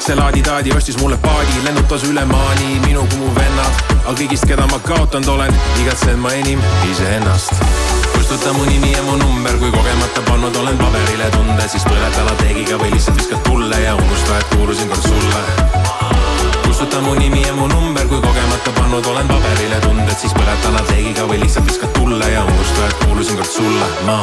[0.00, 3.82] see laadi-taadi ostis mulle paadi, lennutas üle maani minu kui mu vennad.
[4.04, 7.52] aga kõigist, keda ma kaotanud olen, igatsen ma enim iseennast.
[8.14, 12.78] kustuta mu nimi ja mu number, kui kogemata pannud olen paberile tunde, siis põleta lateegiga
[12.82, 15.42] või lihtsalt viskad tulle ja unusta, et kuulusin kord sulle.
[16.66, 21.26] kustuta mu nimi ja mu number, kui kogemata pannud olen paberile tunded, siis põleta lateegiga
[21.30, 23.90] või lihtsalt viskad tulle ja unusta, et kuulusin kord sulle.
[24.06, 24.22] ma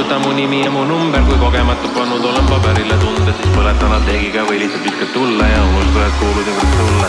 [0.00, 4.46] kustuta mu nimi ja mu number, kui kogemata pannud olen paberile tunded, siis põletan lateegiga
[4.48, 7.08] või lihtsalt viskad tulle ja unusta, et kuulusin kord sulle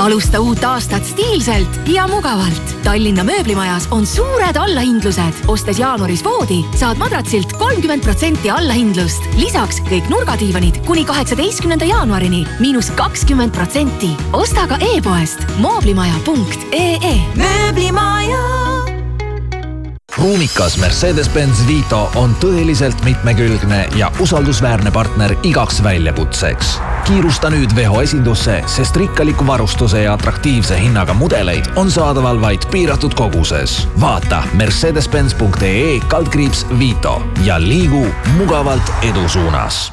[0.00, 2.74] alusta uut aastat stiilselt ja mugavalt.
[2.84, 5.44] Tallinna mööblimajas on suured allahindlused.
[5.48, 9.22] ostes jaanuaris voodi, saad madratsilt kolmkümmend protsenti allahindlust.
[9.36, 14.16] lisaks kõik nurgadiivanid kuni kaheksateistkümnenda jaanuarini miinus kakskümmend protsenti.
[14.32, 17.16] osta ka e-poest mooblimaja.ee.
[17.36, 18.79] mööblimaja
[20.20, 26.80] ruumikas Mercedes-Benz Vito on tõeliselt mitmekülgne ja usaldusväärne partner igaks väljakutseks.
[27.04, 33.14] kiirusta nüüd Veho esindusse, sest rikkaliku varustuse ja atraktiivse hinnaga mudeleid on saadaval vaid piiratud
[33.14, 33.88] koguses.
[34.00, 38.06] vaata mercedes-benz.ee kaldkriips Vito ja liigu
[38.36, 39.90] mugavalt edu suunas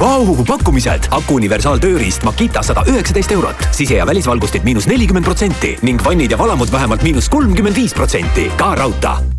[0.00, 1.02] Vau, pakkumised!
[1.10, 6.38] aku universaaltööriist Makita sada üheksateist eurot, sise- ja välisvalgustid miinus nelikümmend protsenti ning vannid ja
[6.38, 8.50] valamud vähemalt miinus kolmkümmend viis protsenti.
[8.56, 9.31] ka raudtee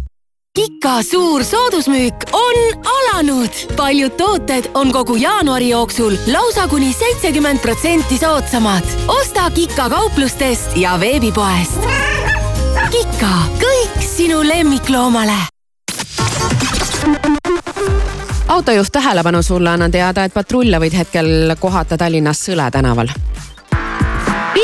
[0.59, 3.49] Kika suur soodusmüük on alanud.
[3.75, 8.83] paljud tooted on kogu jaanuari jooksul lausa kuni seitsekümmend protsenti soodsamad.
[9.07, 11.79] osta Kika kauplustest ja veebipoest.
[12.91, 15.39] Kika, kõik sinu lemmikloomale
[18.47, 23.09] autojuht tähelepanu sulle, annan teada, et patrulle võid hetkel kohata Tallinnas Sõle tänaval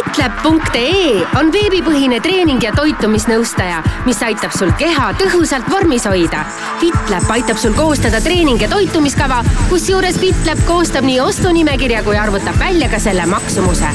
[0.10, 6.41] Fitlab.ee on veebipõhine treening ja toitumisnõustaja, mis aitab sul keha tõhusalt vormis hoida.
[6.82, 12.89] Fitlab aitab sul koostada treening- ja toitumiskava, kusjuures Fitlab koostab nii ostunimekirja kui arvutab välja
[12.89, 13.93] ka selle maksumuse.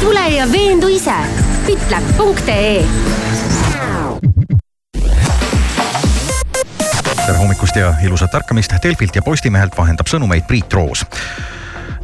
[0.00, 1.18] tule ja veendu ise.
[1.66, 2.86] Fitlab.ee
[7.26, 8.72] tere hommikust ja ilusat ärkamist.
[8.82, 11.04] Delfilt ja Postimehelt vahendab sõnumeid Priit Roos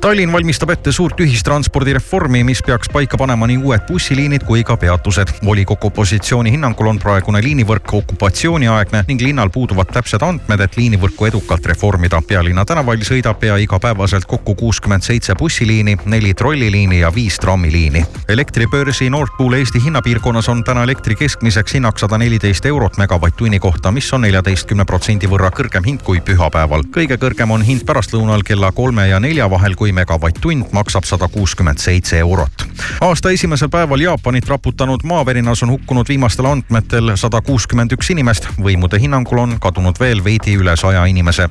[0.05, 5.31] Tallinn valmistab ette suurt ühistranspordireformi, mis peaks paika panema nii uued bussiliinid kui ka peatused.
[5.45, 11.67] volikogu opositsiooni hinnangul on praegune liinivõrk okupatsiooniaegne ning linnal puuduvad täpsed andmed, et liinivõrku edukalt
[11.67, 12.21] reformida.
[12.29, 18.05] pealinna tänaval sõidab pea igapäevaselt kokku kuuskümmend seitse bussiliini, neli trolliliini ja viis trammiliini.
[18.29, 23.91] elektribörsi Nord Pool Eesti hinnapiirkonnas on täna elektri keskmiseks hinnaks sada neliteist eurot megavatt-tunni kohta,
[23.91, 26.85] mis on neljateistkümne protsendi võrra kõrgem hind kui pühapäeval.
[26.93, 31.79] kõige kõrgem on hind pärastlõunal kella kolme ja nelja vahel, kui megavatt-tund maksab sada kuuskümmend
[31.79, 32.67] seitse eurot.
[33.01, 38.49] aasta esimesel päeval Jaapanit raputanud maaverinas on hukkunud viimastel andmetel sada kuuskümmend üks inimest.
[38.61, 41.49] võimude hinnangul on kadunud veel veidi üle saja inimese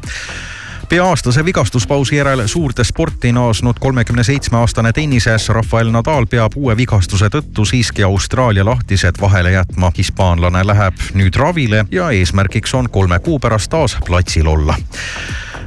[0.90, 7.30] pea-aastase vigastuspausi järel suurde sporti naasnud kolmekümne seitsme aastane tennises Rafael Nadal peab uue vigastuse
[7.34, 9.92] tõttu siiski Austraalia lahtised vahele jätma.
[9.98, 14.76] hispaanlane läheb nüüd ravile ja eesmärgiks on kolme kuu pärast taas platsil olla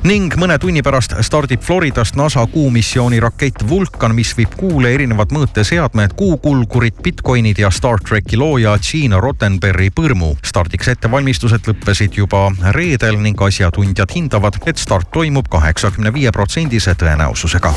[0.06, 6.14] ning mõne tunni pärast stardib Floridast NASA kuumissiooni rakett Vulcan, mis viib kuule erinevad mõõteseadmed,
[6.18, 10.36] kuukulgurid, Bitcoinid ja Star tracki looja Gene Rottenbergi põrmu.
[10.44, 17.74] stardiks ettevalmistused lõppesid juba reedel ning asjatundjad hindavad, et start toimub kaheksakümne viie protsendise tõenäosusega.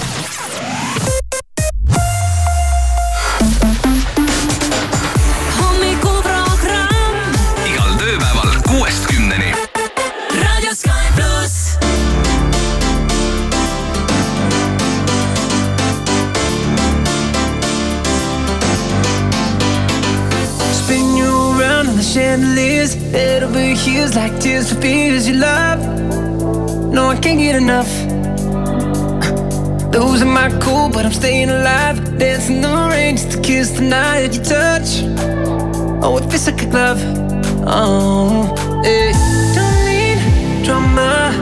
[23.50, 25.80] Over heels like tears for fears you love.
[26.94, 27.92] No, I can't get enough.
[29.94, 31.98] Losing my cool, but I'm staying alive.
[32.20, 34.90] Dancing the rain just to kiss the night that you touch.
[36.04, 37.02] Oh, it feels like a glove.
[37.66, 39.14] Oh, hey.
[39.58, 40.20] Don't need
[40.66, 41.34] drama.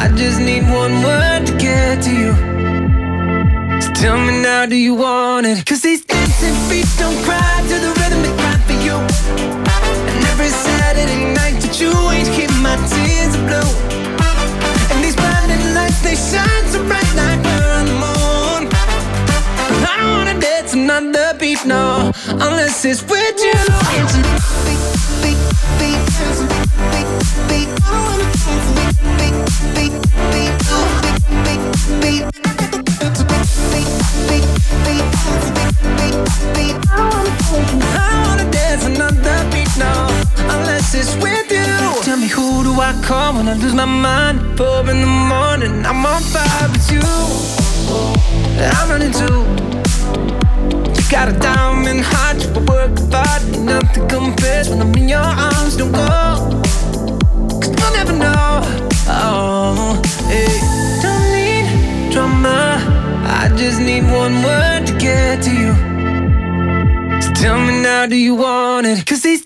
[0.00, 2.32] I just need one word to get to you.
[3.80, 5.64] So tell me now, do you want it?
[5.64, 8.96] Cause these dancing feet don't cry to the rhythm they cry for you.
[10.12, 10.50] And every
[10.96, 13.70] Saturday night that you ain't keep my tears blue.
[14.90, 18.72] And these blinding lights, they shine so bright like we're on the moon.
[19.84, 23.52] I don't wanna dance another beat, no, unless it's with you.
[37.98, 40.05] I wanna dance another beat now,
[40.94, 42.02] unless with you.
[42.02, 44.56] Tell me who do I call when I lose my mind?
[44.56, 47.02] Four in the morning, I'm on fire with you.
[48.58, 49.44] I'm running too.
[50.94, 55.76] You got a diamond heart, you work hard, nothing compares when I'm in your arms.
[55.76, 55.98] Don't go,
[57.60, 58.60] cause you'll never know.
[59.08, 60.60] Oh, hey.
[61.02, 62.78] Don't need drama.
[63.28, 65.74] I just need one word to get to you.
[67.22, 69.04] So tell me now, do you want it?
[69.06, 69.45] Cause these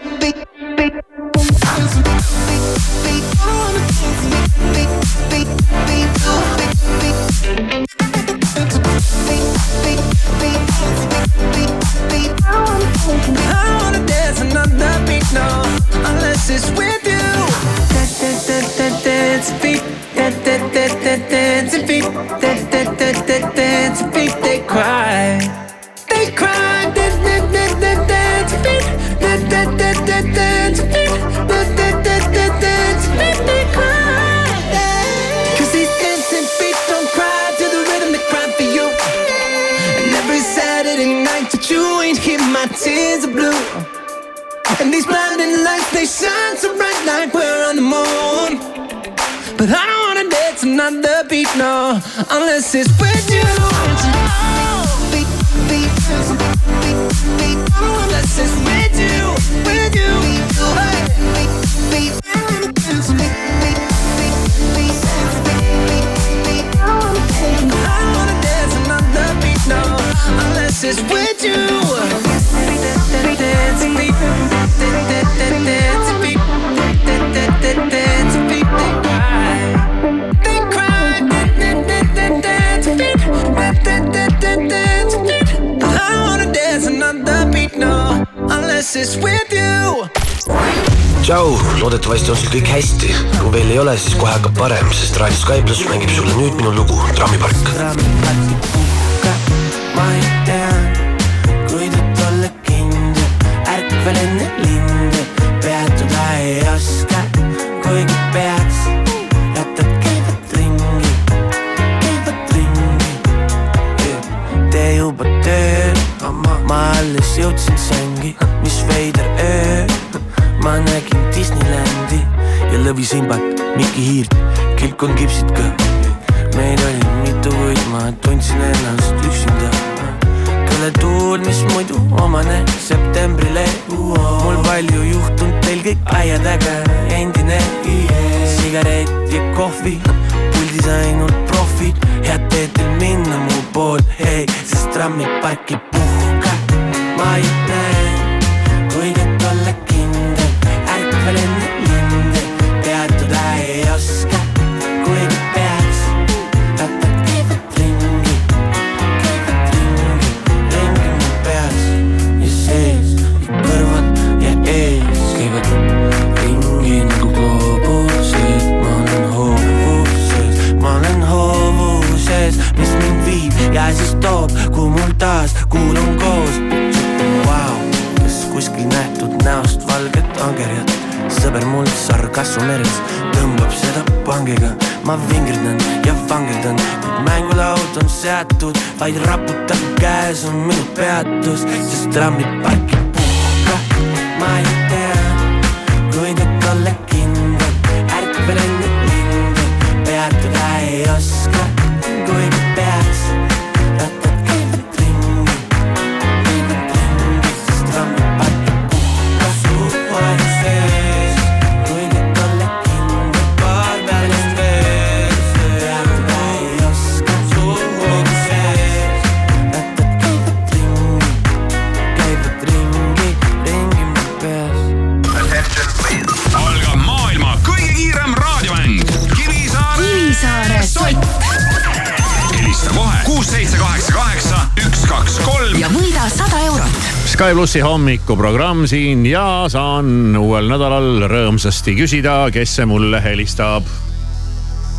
[237.41, 243.87] Sky plussi hommikuprogramm siin ja saan uuel nädalal rõõmsasti küsida, kes see mulle helistab.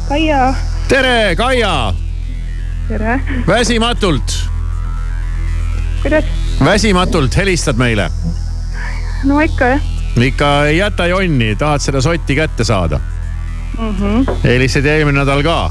[0.09, 0.49] Kaia,
[0.90, 1.95] tere, Kaia,
[2.88, 3.14] tere.
[3.47, 4.34] väsimatult,
[6.03, 6.32] kuidas?
[6.64, 8.09] väsimatult helistad meile.
[9.22, 9.86] no ikka jah
[10.26, 12.99] ikka ei jäta jonni, tahad seda sotti kätte saada.
[13.78, 14.34] mm -hmm..
[14.43, 15.70] helistasid eelmine nädal ka?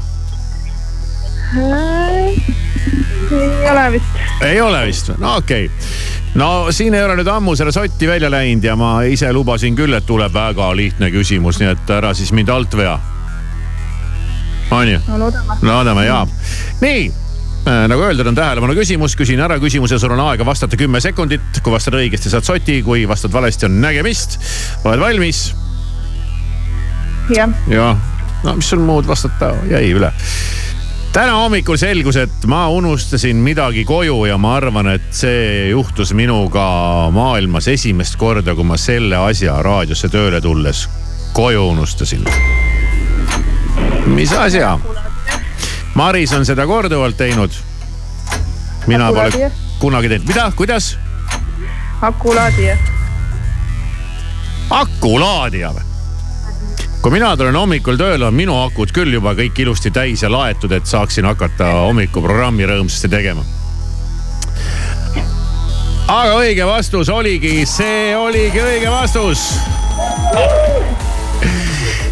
[3.36, 4.24] ei ole vist.
[4.40, 5.20] ei ole vist või?
[5.20, 6.11] no okei okay.
[6.34, 9.92] No siin ei ole nüüd ammu selle sotti välja läinud ja ma ise lubasin küll,
[9.96, 12.98] et tuleb väga lihtne küsimus, nii et ära siis mind alt vea.
[14.70, 15.00] on ju?
[15.08, 15.58] no loodame.
[15.62, 16.22] loodame ja.
[16.80, 17.02] nii
[17.68, 21.60] äh, nagu öeldud, on tähelepanu küsimus, küsin ära küsimuse, sul on aega vastata kümme sekundit.
[21.62, 24.40] kui vastad õigesti, saad soti, kui vastad valesti, on nägemist.
[24.84, 25.44] oled valmis?
[27.36, 28.00] jah, jah,
[28.42, 30.12] no mis sul muud vastata jäi üle?
[31.12, 36.64] Täna hommikul selgus, et ma unustasin midagi koju ja ma arvan, et see juhtus minuga
[37.12, 40.86] maailmas esimest korda, kui ma selle asja raadiosse tööle tulles
[41.36, 42.24] koju unustasin.
[44.06, 44.78] mis asja?
[45.94, 47.52] Maris on seda korduvalt teinud.
[48.86, 50.96] mina pole kunagi teinud, mida, kuidas?
[52.00, 52.76] akulaadija.
[54.70, 55.91] akulaadija või?
[57.02, 60.70] Kui mina tulen hommikul tööle, on minu akud küll juba kõik ilusti täis ja laetud,
[60.70, 63.42] et saaksin hakata hommikuprogrammi rõõmsasti tegema.
[66.06, 69.42] aga õige vastus oligi, see oligi õige vastus.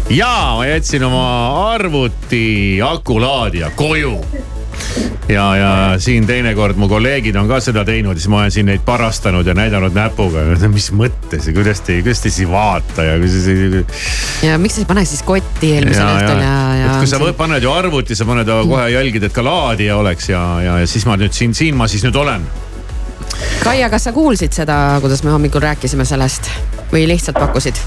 [0.09, 1.27] ja ma jätsin oma
[1.71, 4.17] arvuti akulaadija koju
[5.31, 5.71] ja, ja
[6.01, 9.55] siin teinekord mu kolleegid on ka seda teinud, siis ma olen siin neid parastanud ja
[9.57, 13.83] näidanud näpuga, mis mõttes ja kuidas te, kuidas te siis ei vaata ja kuidas te.
[14.47, 16.89] ja miks sa ei pane siis kotti eelmisel õhtul ja, ja.
[16.89, 20.29] et kui sa võt- paned ju arvuti, sa paned kohe jälgid, et ka laadija oleks
[20.31, 22.45] ja, ja, ja siis ma nüüd siin, siin ma siis nüüd olen.
[23.61, 26.49] Kaia, kas sa kuulsid seda, kuidas me hommikul rääkisime sellest
[26.91, 27.79] või lihtsalt pakkusid?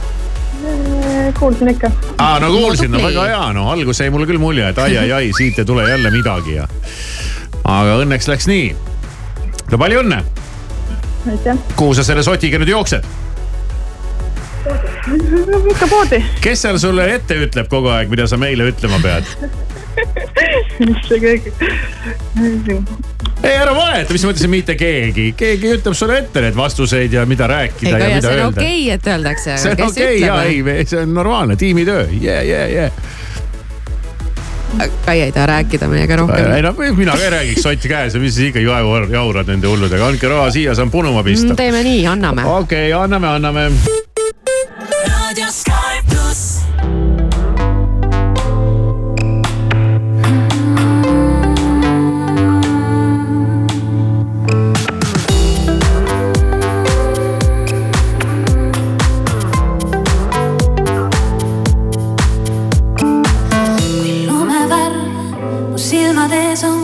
[1.38, 1.90] kuulsin ikka.
[2.18, 5.58] aa, no kuulsin, no väga hea, no algus jäi mulle küll mulje, et ai-ai-ai, siit
[5.58, 6.68] ei tule jälle midagi ja.
[7.64, 8.72] Aga õnneks läks nii.
[9.72, 10.22] no palju õnne,
[11.32, 11.60] aitäh.
[11.76, 13.06] kuhu sa selle sotiga nüüd jooksed?
[15.70, 16.20] ikka poodi.
[16.44, 19.28] kes seal sulle ette ütleb kogu aeg, mida sa meile ütlema pead?
[20.88, 21.52] mis see keegi.
[23.44, 27.48] ei ära valeta, mis mõttes mitte keegi, keegi ütleb sulle ette need vastuseid ja mida
[27.48, 28.64] ei, rääkida ja Kaia, mida see on öelda.
[28.64, 30.72] okei, et öeldakse, see aga on okei okay, ja ütleb?
[30.74, 33.22] ei, see on normaalne tiimitöö, yeah, yeah, yeah.
[35.04, 36.50] Kaia ei taha rääkida meiega ei rohkem.
[36.62, 40.06] no mina ka ei räägiks sotti käes ja mis siis ikka jaur- jaurad nende hulludega,
[40.06, 41.54] andke raha siia, saan punuma pista.
[41.54, 42.44] teeme nii, anname.
[42.44, 43.70] okei okay,, anname, anname.
[45.08, 46.53] raadio Sky pluss.
[66.54, 66.83] 세상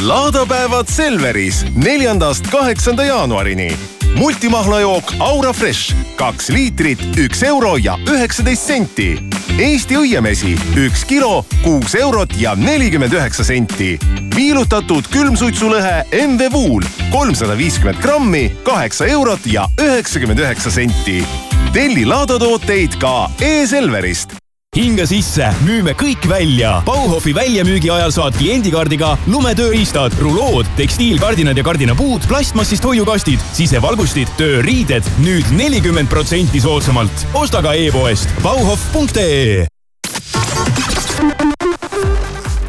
[0.00, 3.78] laadapäevad Selveris neljandast kaheksanda jaanuarini.
[4.14, 9.18] multimahlajook Aura Fresh, kaks liitrit, üks euro ja üheksateist senti.
[9.58, 13.98] Eesti õiemesi, üks kilo, kuus eurot ja nelikümmend üheksa senti.
[14.36, 21.24] viilutatud külmsuitsulõhe MV Wool, kolmsada viiskümmend grammi, kaheksa eurot ja üheksakümmend üheksa senti.
[21.72, 24.40] telli laadatooteid ka e-Selverist
[24.70, 26.76] hinga sisse, müüme kõik välja.
[26.86, 35.50] Bauhofi väljamüügi ajal saad kliendikaardiga lumetööriistad, rulood, tekstiilkardinad ja kardinapuud, plastmassist hoiukastid, sisevalgustid, tööriided nüüd
[35.58, 37.26] nelikümmend protsenti soodsamalt.
[37.34, 39.66] osta ka e-poest bauhof.ee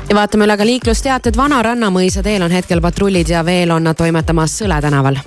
[0.10, 3.96] ja vaatame üle ka liiklusteated, Vana Rannamõisa teel on hetkel patrullid ja veel on nad
[3.96, 5.22] toimetamas Sõle tänaval.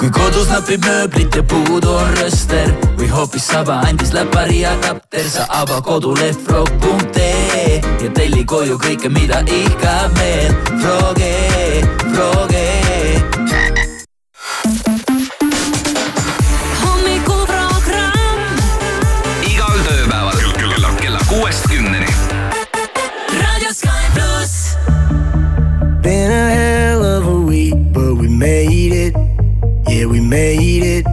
[0.00, 5.28] Kui kodus napib mööblit ja puudu on rööster või hoopis saba andis läpari ja kapter,
[5.28, 10.56] sa ava koduleht frog.ee ja telli koju kõike, mida ihkab meel.
[10.80, 11.34] Froge,
[12.06, 12.59] Froge.
[30.30, 31.06] Made it.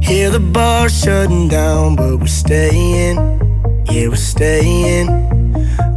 [0.00, 3.16] Hear the bar shutting down, but we're staying.
[3.90, 5.08] Yeah, we're staying.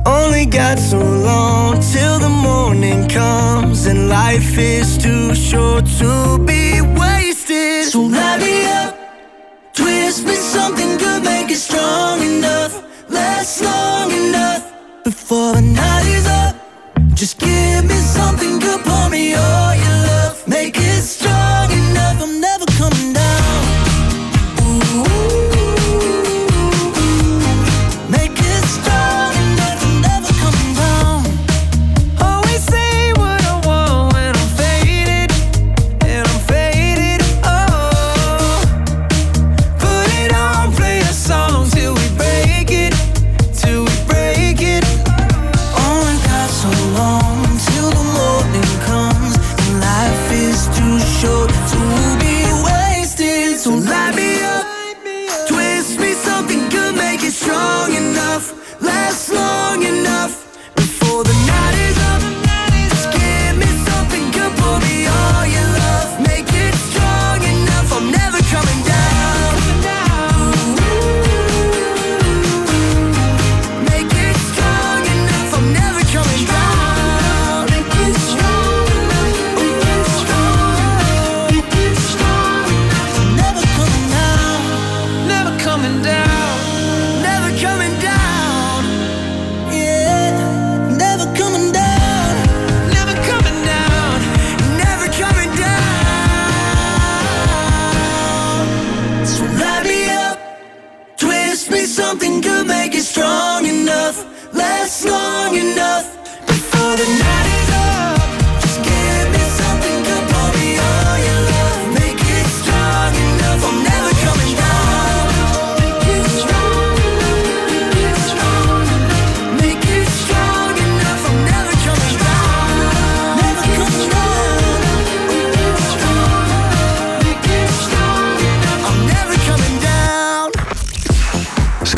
[0.06, 6.82] Only got so long till the morning comes, and life is too short to be
[7.00, 7.86] wasted.
[7.92, 8.98] So light me up,
[9.74, 12.74] twist me something good, make it strong enough,
[13.10, 13.93] last long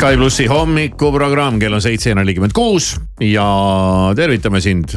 [0.06, 3.42] Sky plussi hommikuprogramm, kell on seitse ja nelikümmend kuus ja
[4.14, 4.92] tervitame sind.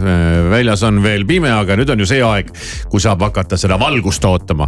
[0.51, 2.51] väljas on veel pime, aga nüüd on ju see aeg,
[2.91, 4.67] kui saab hakata seda valgust ootama.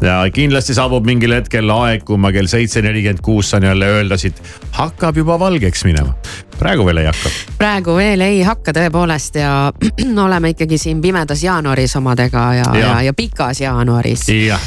[0.00, 4.16] ja kindlasti saabub mingil hetkel aeg, kui ma kell seitse nelikümmend kuus saan jälle öelda
[4.16, 4.40] siit,
[4.72, 6.14] hakkab juba valgeks minema.
[6.58, 7.34] praegu veel ei hakka.
[7.58, 9.52] praegu veel ei hakka tõepoolest ja
[10.26, 12.86] oleme ikkagi siin pimedas jaanuaris omadega ja, ja, Ja.
[12.86, 14.28] ja, ja pikas jaanuaris.
[14.28, 14.64] jah,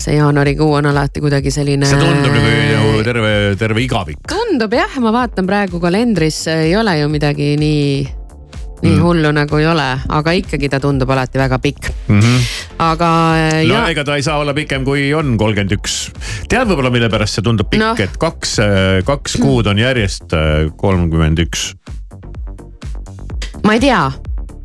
[0.00, 1.88] see jaanuarikuu on alati kuidagi selline.
[1.88, 4.22] see tundub nagu ju terve, terve igavik.
[4.30, 7.84] tundub jah, ma vaatan praegu kalendris, ei ole ju midagi nii,
[8.80, 9.02] nii mm.
[9.04, 9.88] hullu nagu ei ole,
[10.20, 11.90] aga ikkagi ta tundub alati väga pikk.
[12.08, 12.48] Mm -hmm.
[12.86, 16.10] aga äh, no ja, ega ta ei saa olla pikem, kui on kolmkümmend üks.
[16.48, 18.56] tead võib-olla, mille pärast see tundub pikk no., et kaks,
[19.04, 21.74] kaks kuud on järjest äh, kolmkümmend üks.
[23.64, 24.10] ma ei tea,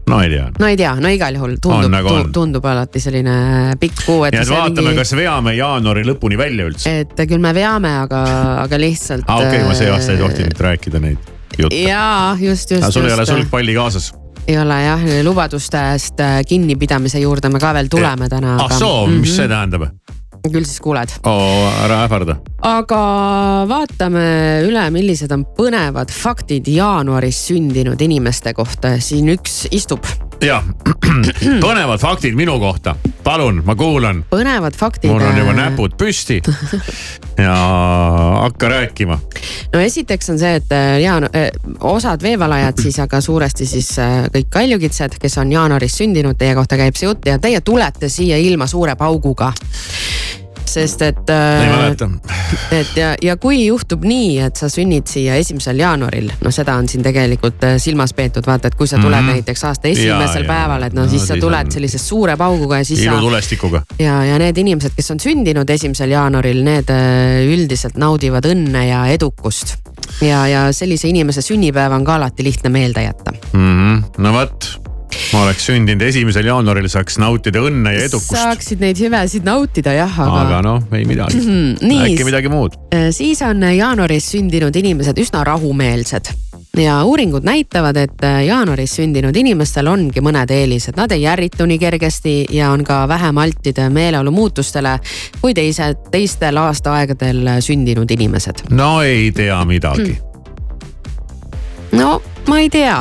[0.09, 0.49] no ei tea.
[0.59, 2.31] no ei tea, no igal juhul tundub, nagu on.
[2.33, 3.37] tundub alati selline
[3.81, 4.35] pikk kuu, et.
[4.35, 6.97] nii et vaatame mingi- kas veame jaanuari lõpuni välja üldse.
[7.05, 8.25] et küll me veame, aga,
[8.65, 9.25] aga lihtsalt.
[9.27, 11.81] aa okei okay,, ma see aasta ei äh, tohtinud rääkida neid jutte.
[11.81, 12.91] jaa, just, just.
[12.91, 13.33] sul ei ole just.
[13.33, 14.13] sulgpalli kaasas?
[14.47, 18.59] ei ole jah, lubadustest äh, kinnipidamise juurde me ka veel tuleme täna.
[18.61, 19.89] ah soo, mis see tähendab?
[20.53, 21.11] Küll siis kuuled.
[21.23, 22.37] oo, ära ähvarda.
[22.65, 22.99] aga
[23.69, 24.25] vaatame
[24.65, 28.95] üle, millised on põnevad faktid jaanuaris sündinud inimeste kohta.
[28.99, 30.05] siin üks istub.
[30.43, 30.61] ja,
[31.65, 34.23] põnevad faktid minu kohta, palun, ma kuulan.
[34.31, 35.11] põnevad faktid.
[35.11, 36.41] mul on juba näpud püsti
[37.45, 37.55] ja
[38.41, 39.19] hakka rääkima.
[39.73, 41.29] no esiteks on see, et äh, jaan-,
[41.79, 46.79] osad veevalajad siis, aga suuresti siis äh, kõik kaljukitsed, kes on jaanuaris sündinud, teie kohta
[46.79, 49.51] käib see jutt ja teie tulete siia ilma suure pauguga
[50.75, 51.31] sest et.
[51.31, 52.09] ei mäleta.
[52.75, 56.89] et ja, ja kui juhtub nii, et sa sünnid siia esimesel jaanuaril, no seda on
[56.91, 59.29] siin tegelikult äh, silmas peetud, vaata, et kui sa tuled mm.
[59.29, 59.39] -hmm.
[59.39, 61.97] näiteks aasta esimesel ja, päeval, et no, no no siis sa siis tuled on- sellise
[62.01, 63.83] suure pauguga ja siis ilutulestikuga.
[63.99, 69.05] ja, ja need inimesed, kes on sündinud esimesel jaanuaril, need äh, üldiselt naudivad õnne ja
[69.13, 69.77] edukust.
[70.21, 73.33] ja, ja sellise inimese sünnipäeva on ka alati lihtne meelde jätta.
[73.53, 74.03] Mhm.
[74.17, 74.69] no vot,
[75.33, 78.35] ma oleks sündinud esimesel jaanuaril, saaks nautida õnne ja edukust.
[78.35, 82.01] saaksid neid hüvesid nautida jah, aga, aga noh, ei midagi Mhm, nii.
[82.13, 82.75] äkki midagi muud.
[82.93, 86.31] Äh, siis on jaanuaris sündinud inimesed üsna rahumeelsed
[86.77, 91.79] ja uuringud näitavad, et äh, jaanuaris sündinud inimestel ongi mõned eelised, nad ei ärritu nii
[91.79, 94.97] kergesti ja on ka vähem altid meeleolu muutustele
[95.41, 98.65] kui teised, teistel aastaaegadel sündinud inimesed.
[98.69, 100.17] no ei tea midagi.
[101.95, 102.99] no ma ei tea,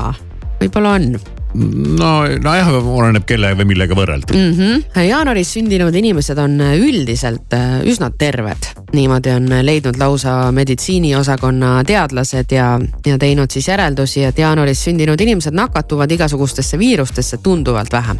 [0.62, 1.14] võib-olla on
[1.54, 2.10] no,
[2.42, 4.34] nojah, oleneb kelle või millega võrrelda.
[4.34, 4.52] mm.
[4.58, 5.06] -hmm.
[5.08, 12.78] jaanuaris sündinud inimesed on üldiselt äh, üsna terved, niimoodi on leidnud lausa meditsiiniosakonna teadlased ja,
[13.06, 18.18] ja teinud siis järeldusi, et jaanuaris sündinud inimesed nakatuvad igasugustesse viirustesse tunduvalt vähem.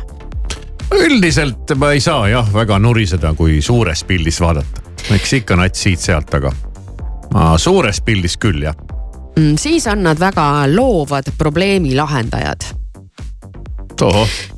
[0.95, 4.83] üldiselt ma ei saa jah väga nuriseda, kui suures pildis vaadata.
[5.15, 6.53] eks ikka nats siit-sealt, aga
[7.35, 8.77] ma suures pildis küll jah.
[9.39, 12.84] Mm, siis on nad väga loovad probleemi lahendajad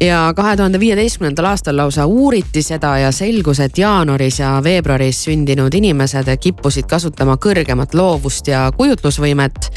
[0.01, 5.75] ja kahe tuhande viieteistkümnendal aastal lausa uuriti seda ja selgus, et jaanuaris ja veebruaris sündinud
[5.75, 9.71] inimesed kippusid kasutama kõrgemat loovust ja kujutlusvõimet,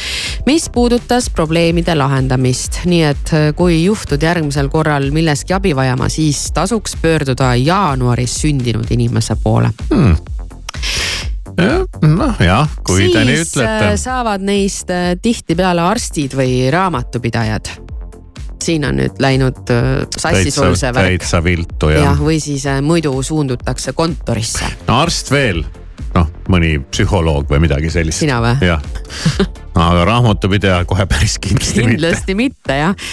[0.46, 2.82] mis puudutas probleemide lahendamist.
[2.86, 8.92] nii et äh, kui juhtud järgmisel korral milleski abi vajama, siis tasuks pöörduda jaanuaris sündinud
[8.92, 9.72] inimese poole.
[9.90, 10.16] hmm..
[12.16, 13.98] noh jah, kui te nii siis äh, ütlete.
[13.98, 17.89] saavad neist äh, tihtipeale arstid või raamatupidajad.
[18.64, 22.16] Siin on nüüd läinud äh, sassi sul see värk täitsa viltu jah jah.
[22.16, 24.68] ja,, või siis äh, muidu suundutakse kontorisse.
[24.88, 25.64] no arst veel,
[26.16, 28.22] noh mõni psühholoog või midagi sellist.
[28.24, 28.56] Sina või?
[28.66, 28.84] jah,
[29.90, 31.92] aga raamatupidaja kohe päris kindlasti mitte.
[31.96, 33.10] kindlasti mitte jah,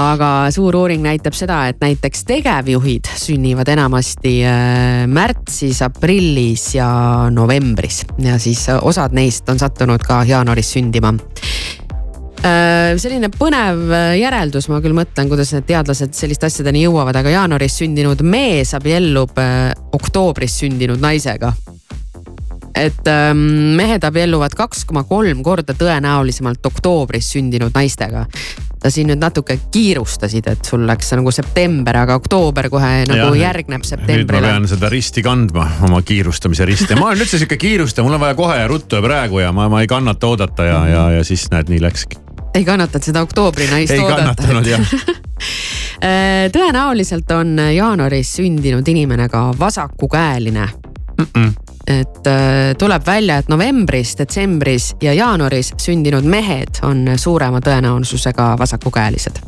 [0.00, 6.88] aga suur uuring näitab seda, et näiteks tegevjuhid sünnivad enamasti äh, märtsis, aprillis ja
[7.34, 11.14] novembris ja siis osad neist on sattunud ka jaanuaris sündima
[12.42, 17.80] selline põnev äh, järeldus, ma küll mõtlen, kuidas need teadlased selliste asjadeni jõuavad, aga jaanuaris
[17.80, 21.52] sündinud mees abiellub äh, oktoobris sündinud naisega.
[22.78, 28.26] et ähm, mehed abielluvad kaks koma kolm korda tõenäolisemalt oktoobris sündinud naistega.
[28.78, 33.40] sa siin nüüd natuke kiirustasid, et sul läks nagu september, aga oktoober kohe nagu Jah,
[33.40, 34.46] järgneb nüüd ma septembrile.
[34.46, 38.38] pean seda risti kandma, oma kiirustamise risti, ma olen üldse sihuke kiirustaja, mul on vaja
[38.38, 41.50] kohe ja ruttu ja praegu ja ma, ma ei kannata oodata ja, ja, ja siis
[41.50, 42.27] näed, nii läkski.
[42.58, 44.34] Ei kannatanud seda oktoobri naist ei oodata.
[44.34, 44.92] kannatanud jah.
[46.58, 50.68] tõenäoliselt on jaanuaris sündinud inimene ka vasakukäeline
[51.88, 59.40] et äh, tuleb välja, et novembris, detsembris ja jaanuaris sündinud mehed on suurema tõenäosusega vasakukäelised.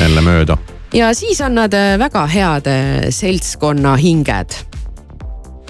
[0.00, 0.56] jälle mööda.
[0.94, 4.56] ja siis on nad äh, väga head äh, seltskonna hinged.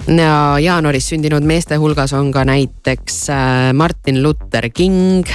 [0.07, 5.27] ja jaanuaris sündinud meeste hulgas on ka näiteks äh, Martin Luther King,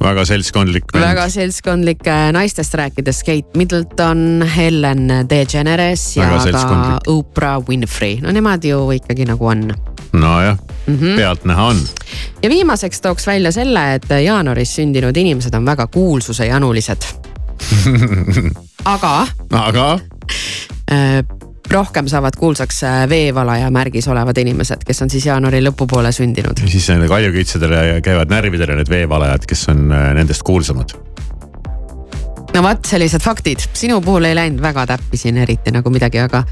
[0.00, 6.98] väga seltskondlik väga seltskondlik, naistest rääkides Kate Middleton, Helen DeGeneres ja ka.
[7.06, 9.72] Oprah Winfrey, no nemad ju ikkagi nagu on
[10.12, 11.16] nojah mm, -hmm.
[11.16, 11.76] pealtnäha on.
[12.42, 17.02] ja viimaseks tooks välja selle, et jaanuaris sündinud inimesed on väga kuulsusejanulised,
[18.84, 19.98] aga aga
[20.92, 21.37] äh,
[21.70, 26.64] rohkem saavad kuulsaks äh, veevalaja märgis olevad inimesed, kes on siis jaanuari lõpupoole sündinud.
[26.66, 30.96] siis nende kaljukitsedele käivad närvidele need veevalajad, kes on äh, nendest kuulsamad.
[32.58, 36.42] No vot, sellised faktid, sinu puhul ei läinud väga täppi siin eriti nagu midagi, aga,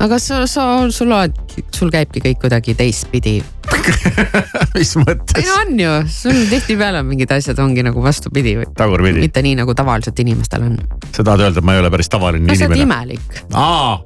[0.00, 1.36] aga sa, sa, sul oled,
[1.76, 3.34] sul käibki kõik kuidagi teistpidi.
[4.76, 5.46] mis mõttes ei?
[5.46, 9.76] no on ju, sul tihtipeale mingid asjad ongi nagu vastupidi või tagurpidi, mitte nii nagu
[9.76, 10.80] tavaliselt inimestel on.
[11.12, 13.20] sa tahad öelda, et ma ei ole päris tavaline no sa oled inimene?
[13.20, 13.44] imelik.
[13.52, 14.00] aa,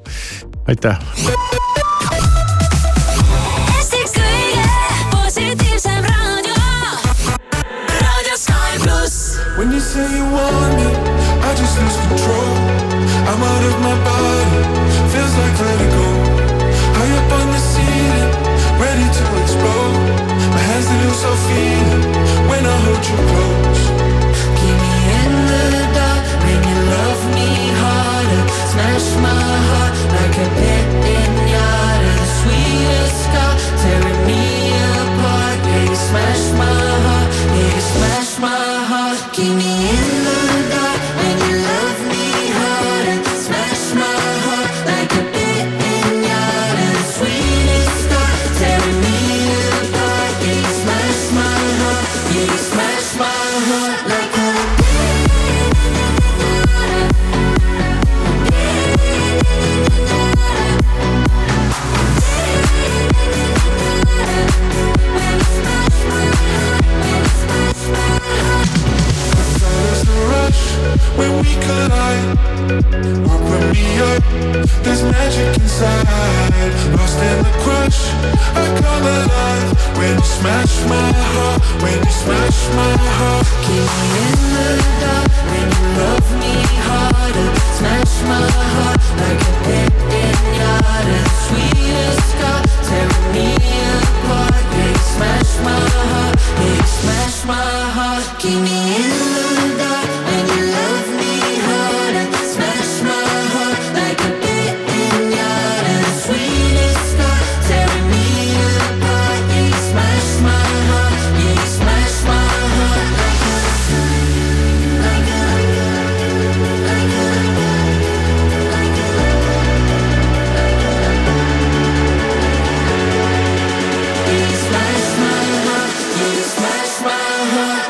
[0.66, 0.98] aitäh.
[9.56, 11.15] When you say you want me,
[12.08, 12.52] control.
[13.30, 14.65] I'm out of my body,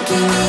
[0.09, 0.46] do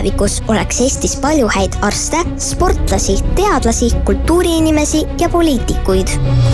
[0.00, 6.08] tulevikus oleks Eestis palju häid arste, sportlasi, teadlasi, kultuuriinimesi ja poliitikuid?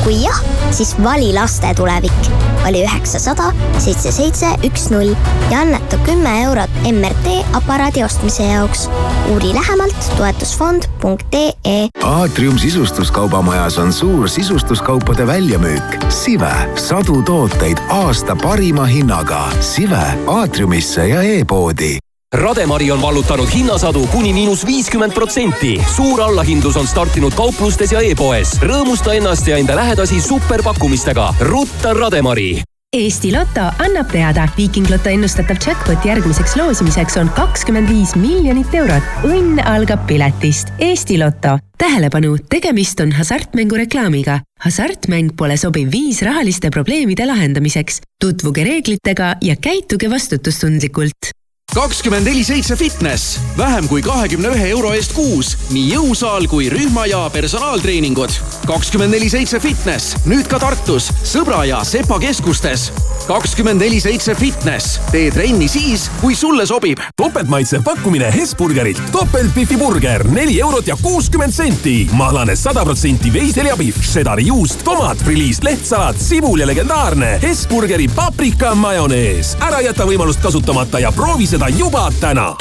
[0.04, 0.40] kui jah,
[0.70, 2.30] siis vali laste tulevik.
[2.64, 5.14] vali üheksasada seitse seitse üks null
[5.50, 8.88] ja anneta kümme eurot MRT aparaadi ostmise jaoks.
[9.30, 16.02] uuri lähemalt toetusfond.ee aatrium sisustuskaubamajas on suur sisustuskaupade väljamüük.
[16.08, 19.48] Sive, sadu tooteid aasta parima hinnaga.
[19.60, 21.98] Sive aatriumisse ja e-poodi
[22.36, 25.80] Rademari on vallutanud hinnasadu kuni miinus viiskümmend protsenti.
[25.96, 28.58] suur allahindlus on startinud kauplustes ja e-poes.
[28.60, 31.34] rõõmusta ennast ja enda lähedasi superpakkumistega.
[31.40, 32.62] rutta Rademari
[32.96, 39.02] Eesti Loto annab teada, Viiking Loto ennustatav jackpot järgmiseks loosimiseks on kakskümmend viis miljonit eurot.
[39.24, 40.68] õnn algab piletist.
[40.78, 41.58] Eesti Loto.
[41.78, 44.40] tähelepanu, tegemist on hasartmängureklaamiga.
[44.60, 48.00] hasartmäng pole sobiv viis rahaliste probleemide lahendamiseks.
[48.20, 51.32] tutvuge reeglitega ja käituge vastutustundlikult
[51.76, 57.04] kakskümmend neli seitse fitness, vähem kui kahekümne ühe euro eest kuus, nii jõusaal kui rühma
[57.10, 58.32] ja personaaltreeningud.
[58.66, 62.88] kakskümmend neli seitse fitness, nüüd ka Tartus, Sõbra ja Sepa keskustes.
[63.26, 66.98] Kakskümmend neli seitse fitness, tee trenni siis, kui sulle sobib.
[67.16, 72.08] topeltmaitsev pakkumine Hesburgerilt, topeltbifi burger, neli eurot ja kuuskümmend senti.
[72.12, 79.56] mahlane sada protsenti veiselihapihv, šedari juust, tomat, friliis, lehtsalat, sibul ja legendaarne Hesburgeri paprika majonees.
[79.60, 82.54] ära jäta võimalust kasutamata ja proovi seda juba täna.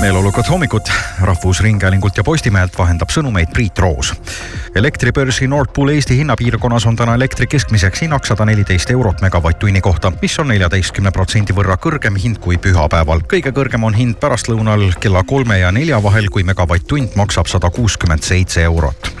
[0.00, 4.12] Meeleolukat hommikut Rahvusringhäälingult ja Postimehelt vahendab sõnumeid Priit Roos.
[4.74, 10.12] elektribörsi Nord Pool Eesti hinnapiirkonnas on täna elektri keskmiseks hinnaks sada neliteist eurot megavatt-tunni kohta,
[10.22, 13.20] mis on neljateistkümne protsendi võrra kõrgem hind kui pühapäeval.
[13.32, 18.22] kõige kõrgem on hind pärastlõunal kella kolme ja nelja vahel, kui megavatt-tund maksab sada kuuskümmend
[18.22, 19.12] seitse eurot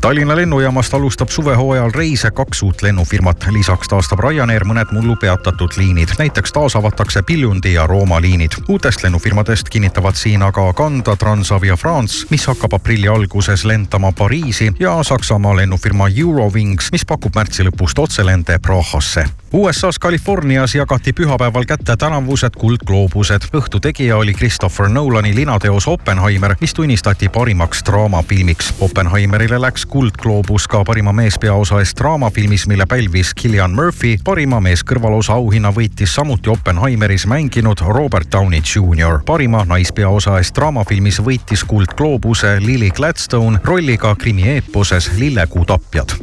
[0.00, 6.14] Tallinna lennujaamast alustab suvehooajal reise kaks uut lennufirmat, lisaks taastab Ryanair mõned mullu peatatud liinid,
[6.18, 8.56] näiteks taasavatakse Piljundi ja Rooma liinid.
[8.68, 15.02] uutest lennufirmadest kinnitavad siin aga kanda Transavia France, mis hakkab aprilli alguses lendama Pariisi ja
[15.02, 19.28] Saksamaa lennufirma Eurowings, mis pakub märtsi lõpust otselende Prahasse.
[19.54, 23.42] USA-s Californias jagati pühapäeval kätte tänavused kuldgloobused.
[23.56, 28.74] õhtu tegija oli Christopher Nolani linateos Oppenheimer, mis tunnistati parimaks draamafilmiks.
[28.80, 34.18] Oppenheimerile läks kuldgloobus ka parima meespeaosa eest draamafilmis, mille pälvis Cillian Murphy.
[34.24, 39.18] parima meeskõrvalosa auhinna võitis samuti Oppenheimeris mänginud Robert Downey Jr.
[39.26, 46.14] parima naispeaosa eest draamafilmis võitis kuldgloobuse Lily Gladstone rolliga krimieeposes Lillekuu tapjad.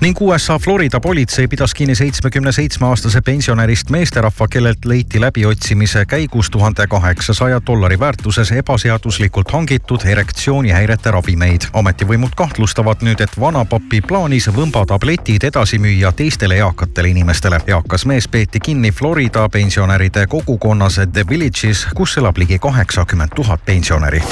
[0.00, 6.86] ning USA Florida politsei pidas kinni seitsmekümne seitsmeaastase pensionärist meesterahva, kellelt leiti läbiotsimise käigus tuhande
[6.86, 11.60] kaheksasaja dollari väärtuses ebaseaduslikult hangitud erektsioonihäirete ravimeid.
[11.72, 17.60] ametivõimud kahtlustavad nüüd, et vanapapi plaanis võmbatabletid edasi müüa teistele eakatele inimestele.
[17.66, 24.22] eakas mees peeti kinni Florida pensionäride kogukonnas The Village'is, kus elab ligi kaheksakümmend tuhat pensionäri.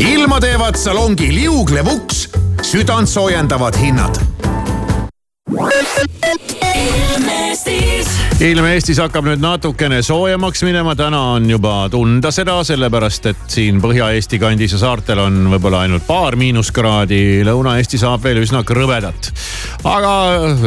[0.00, 2.30] ilma teevad salongi liuglev uks,
[2.62, 4.27] südant soojendavad hinnad
[5.50, 6.67] Thank you.
[8.38, 9.00] Ilm Eestis.
[9.02, 14.76] hakkab nüüd natukene soojemaks minema, täna on juba tunda seda, sellepärast et siin Põhja-Eesti kandis
[14.76, 17.42] ja saartel on võib-olla ainult paar miinuskraadi.
[17.48, 19.32] Lõuna-Eesti saab veel üsna krõbedat.
[19.82, 20.12] aga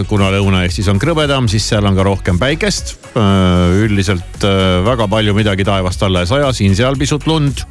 [0.10, 2.98] kuna Lõuna-Eestis on krõbedam, siis seal on ka rohkem päikest.
[3.16, 7.64] üldiselt äh, väga palju midagi taevast alla ei saja, siin-seal pisut lund.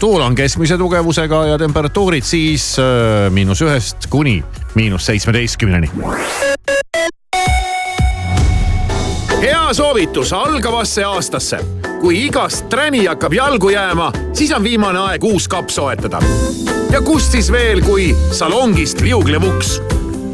[0.00, 4.42] tuul on keskmise tugevusega ja temperatuurid siis äh, miinus ühest kuni
[4.74, 5.90] miinus seitsmeteistkümneni
[9.40, 11.58] hea soovitus algavasse aastasse.
[12.00, 16.20] kui igast träni hakkab jalgu jääma, siis on viimane aeg uus kapp soetada.
[16.90, 19.80] ja kust siis veel, kui salongist liuglev uks.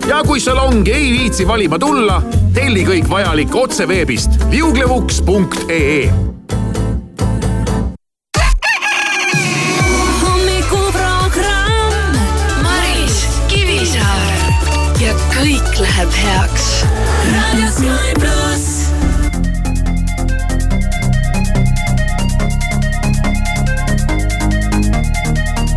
[0.09, 2.23] ja kui salongi ei viitsi valima tulla,
[2.55, 6.33] telli kõik vajalik otse veebist liuglevuks.ee
[15.43, 16.67] kõik läheb heaks.
[17.33, 18.22] Raadio Sky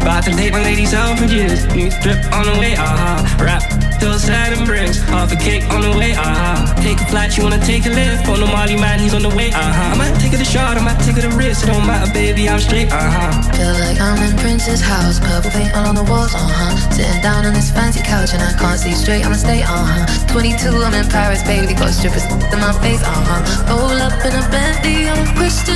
[0.05, 1.65] About to take my ladies out for years.
[1.73, 3.25] New strip on the way, uh-huh.
[3.43, 3.65] Rap
[3.97, 5.01] till sad and bricks.
[5.09, 6.77] Half a cake on the way, uh-huh.
[6.85, 8.29] Take a flight, you wanna take a lift.
[8.29, 9.65] On the Molly man, he's on the way, uh-huh.
[9.65, 11.65] I might take it a shot, I might take it a risk.
[11.65, 13.49] It don't matter, baby, I'm straight, uh-huh.
[13.57, 16.77] Feel like I'm in Prince's house, purple paint all on the walls, uh-huh.
[16.93, 20.05] Sitting down on this fancy couch and I can't see straight, I'ma stay, uh-huh.
[20.29, 23.73] 22, I'm in Paris, baby, got strippers in my face, uh-huh.
[23.73, 25.73] Roll up in a Bentley, I'm a Christian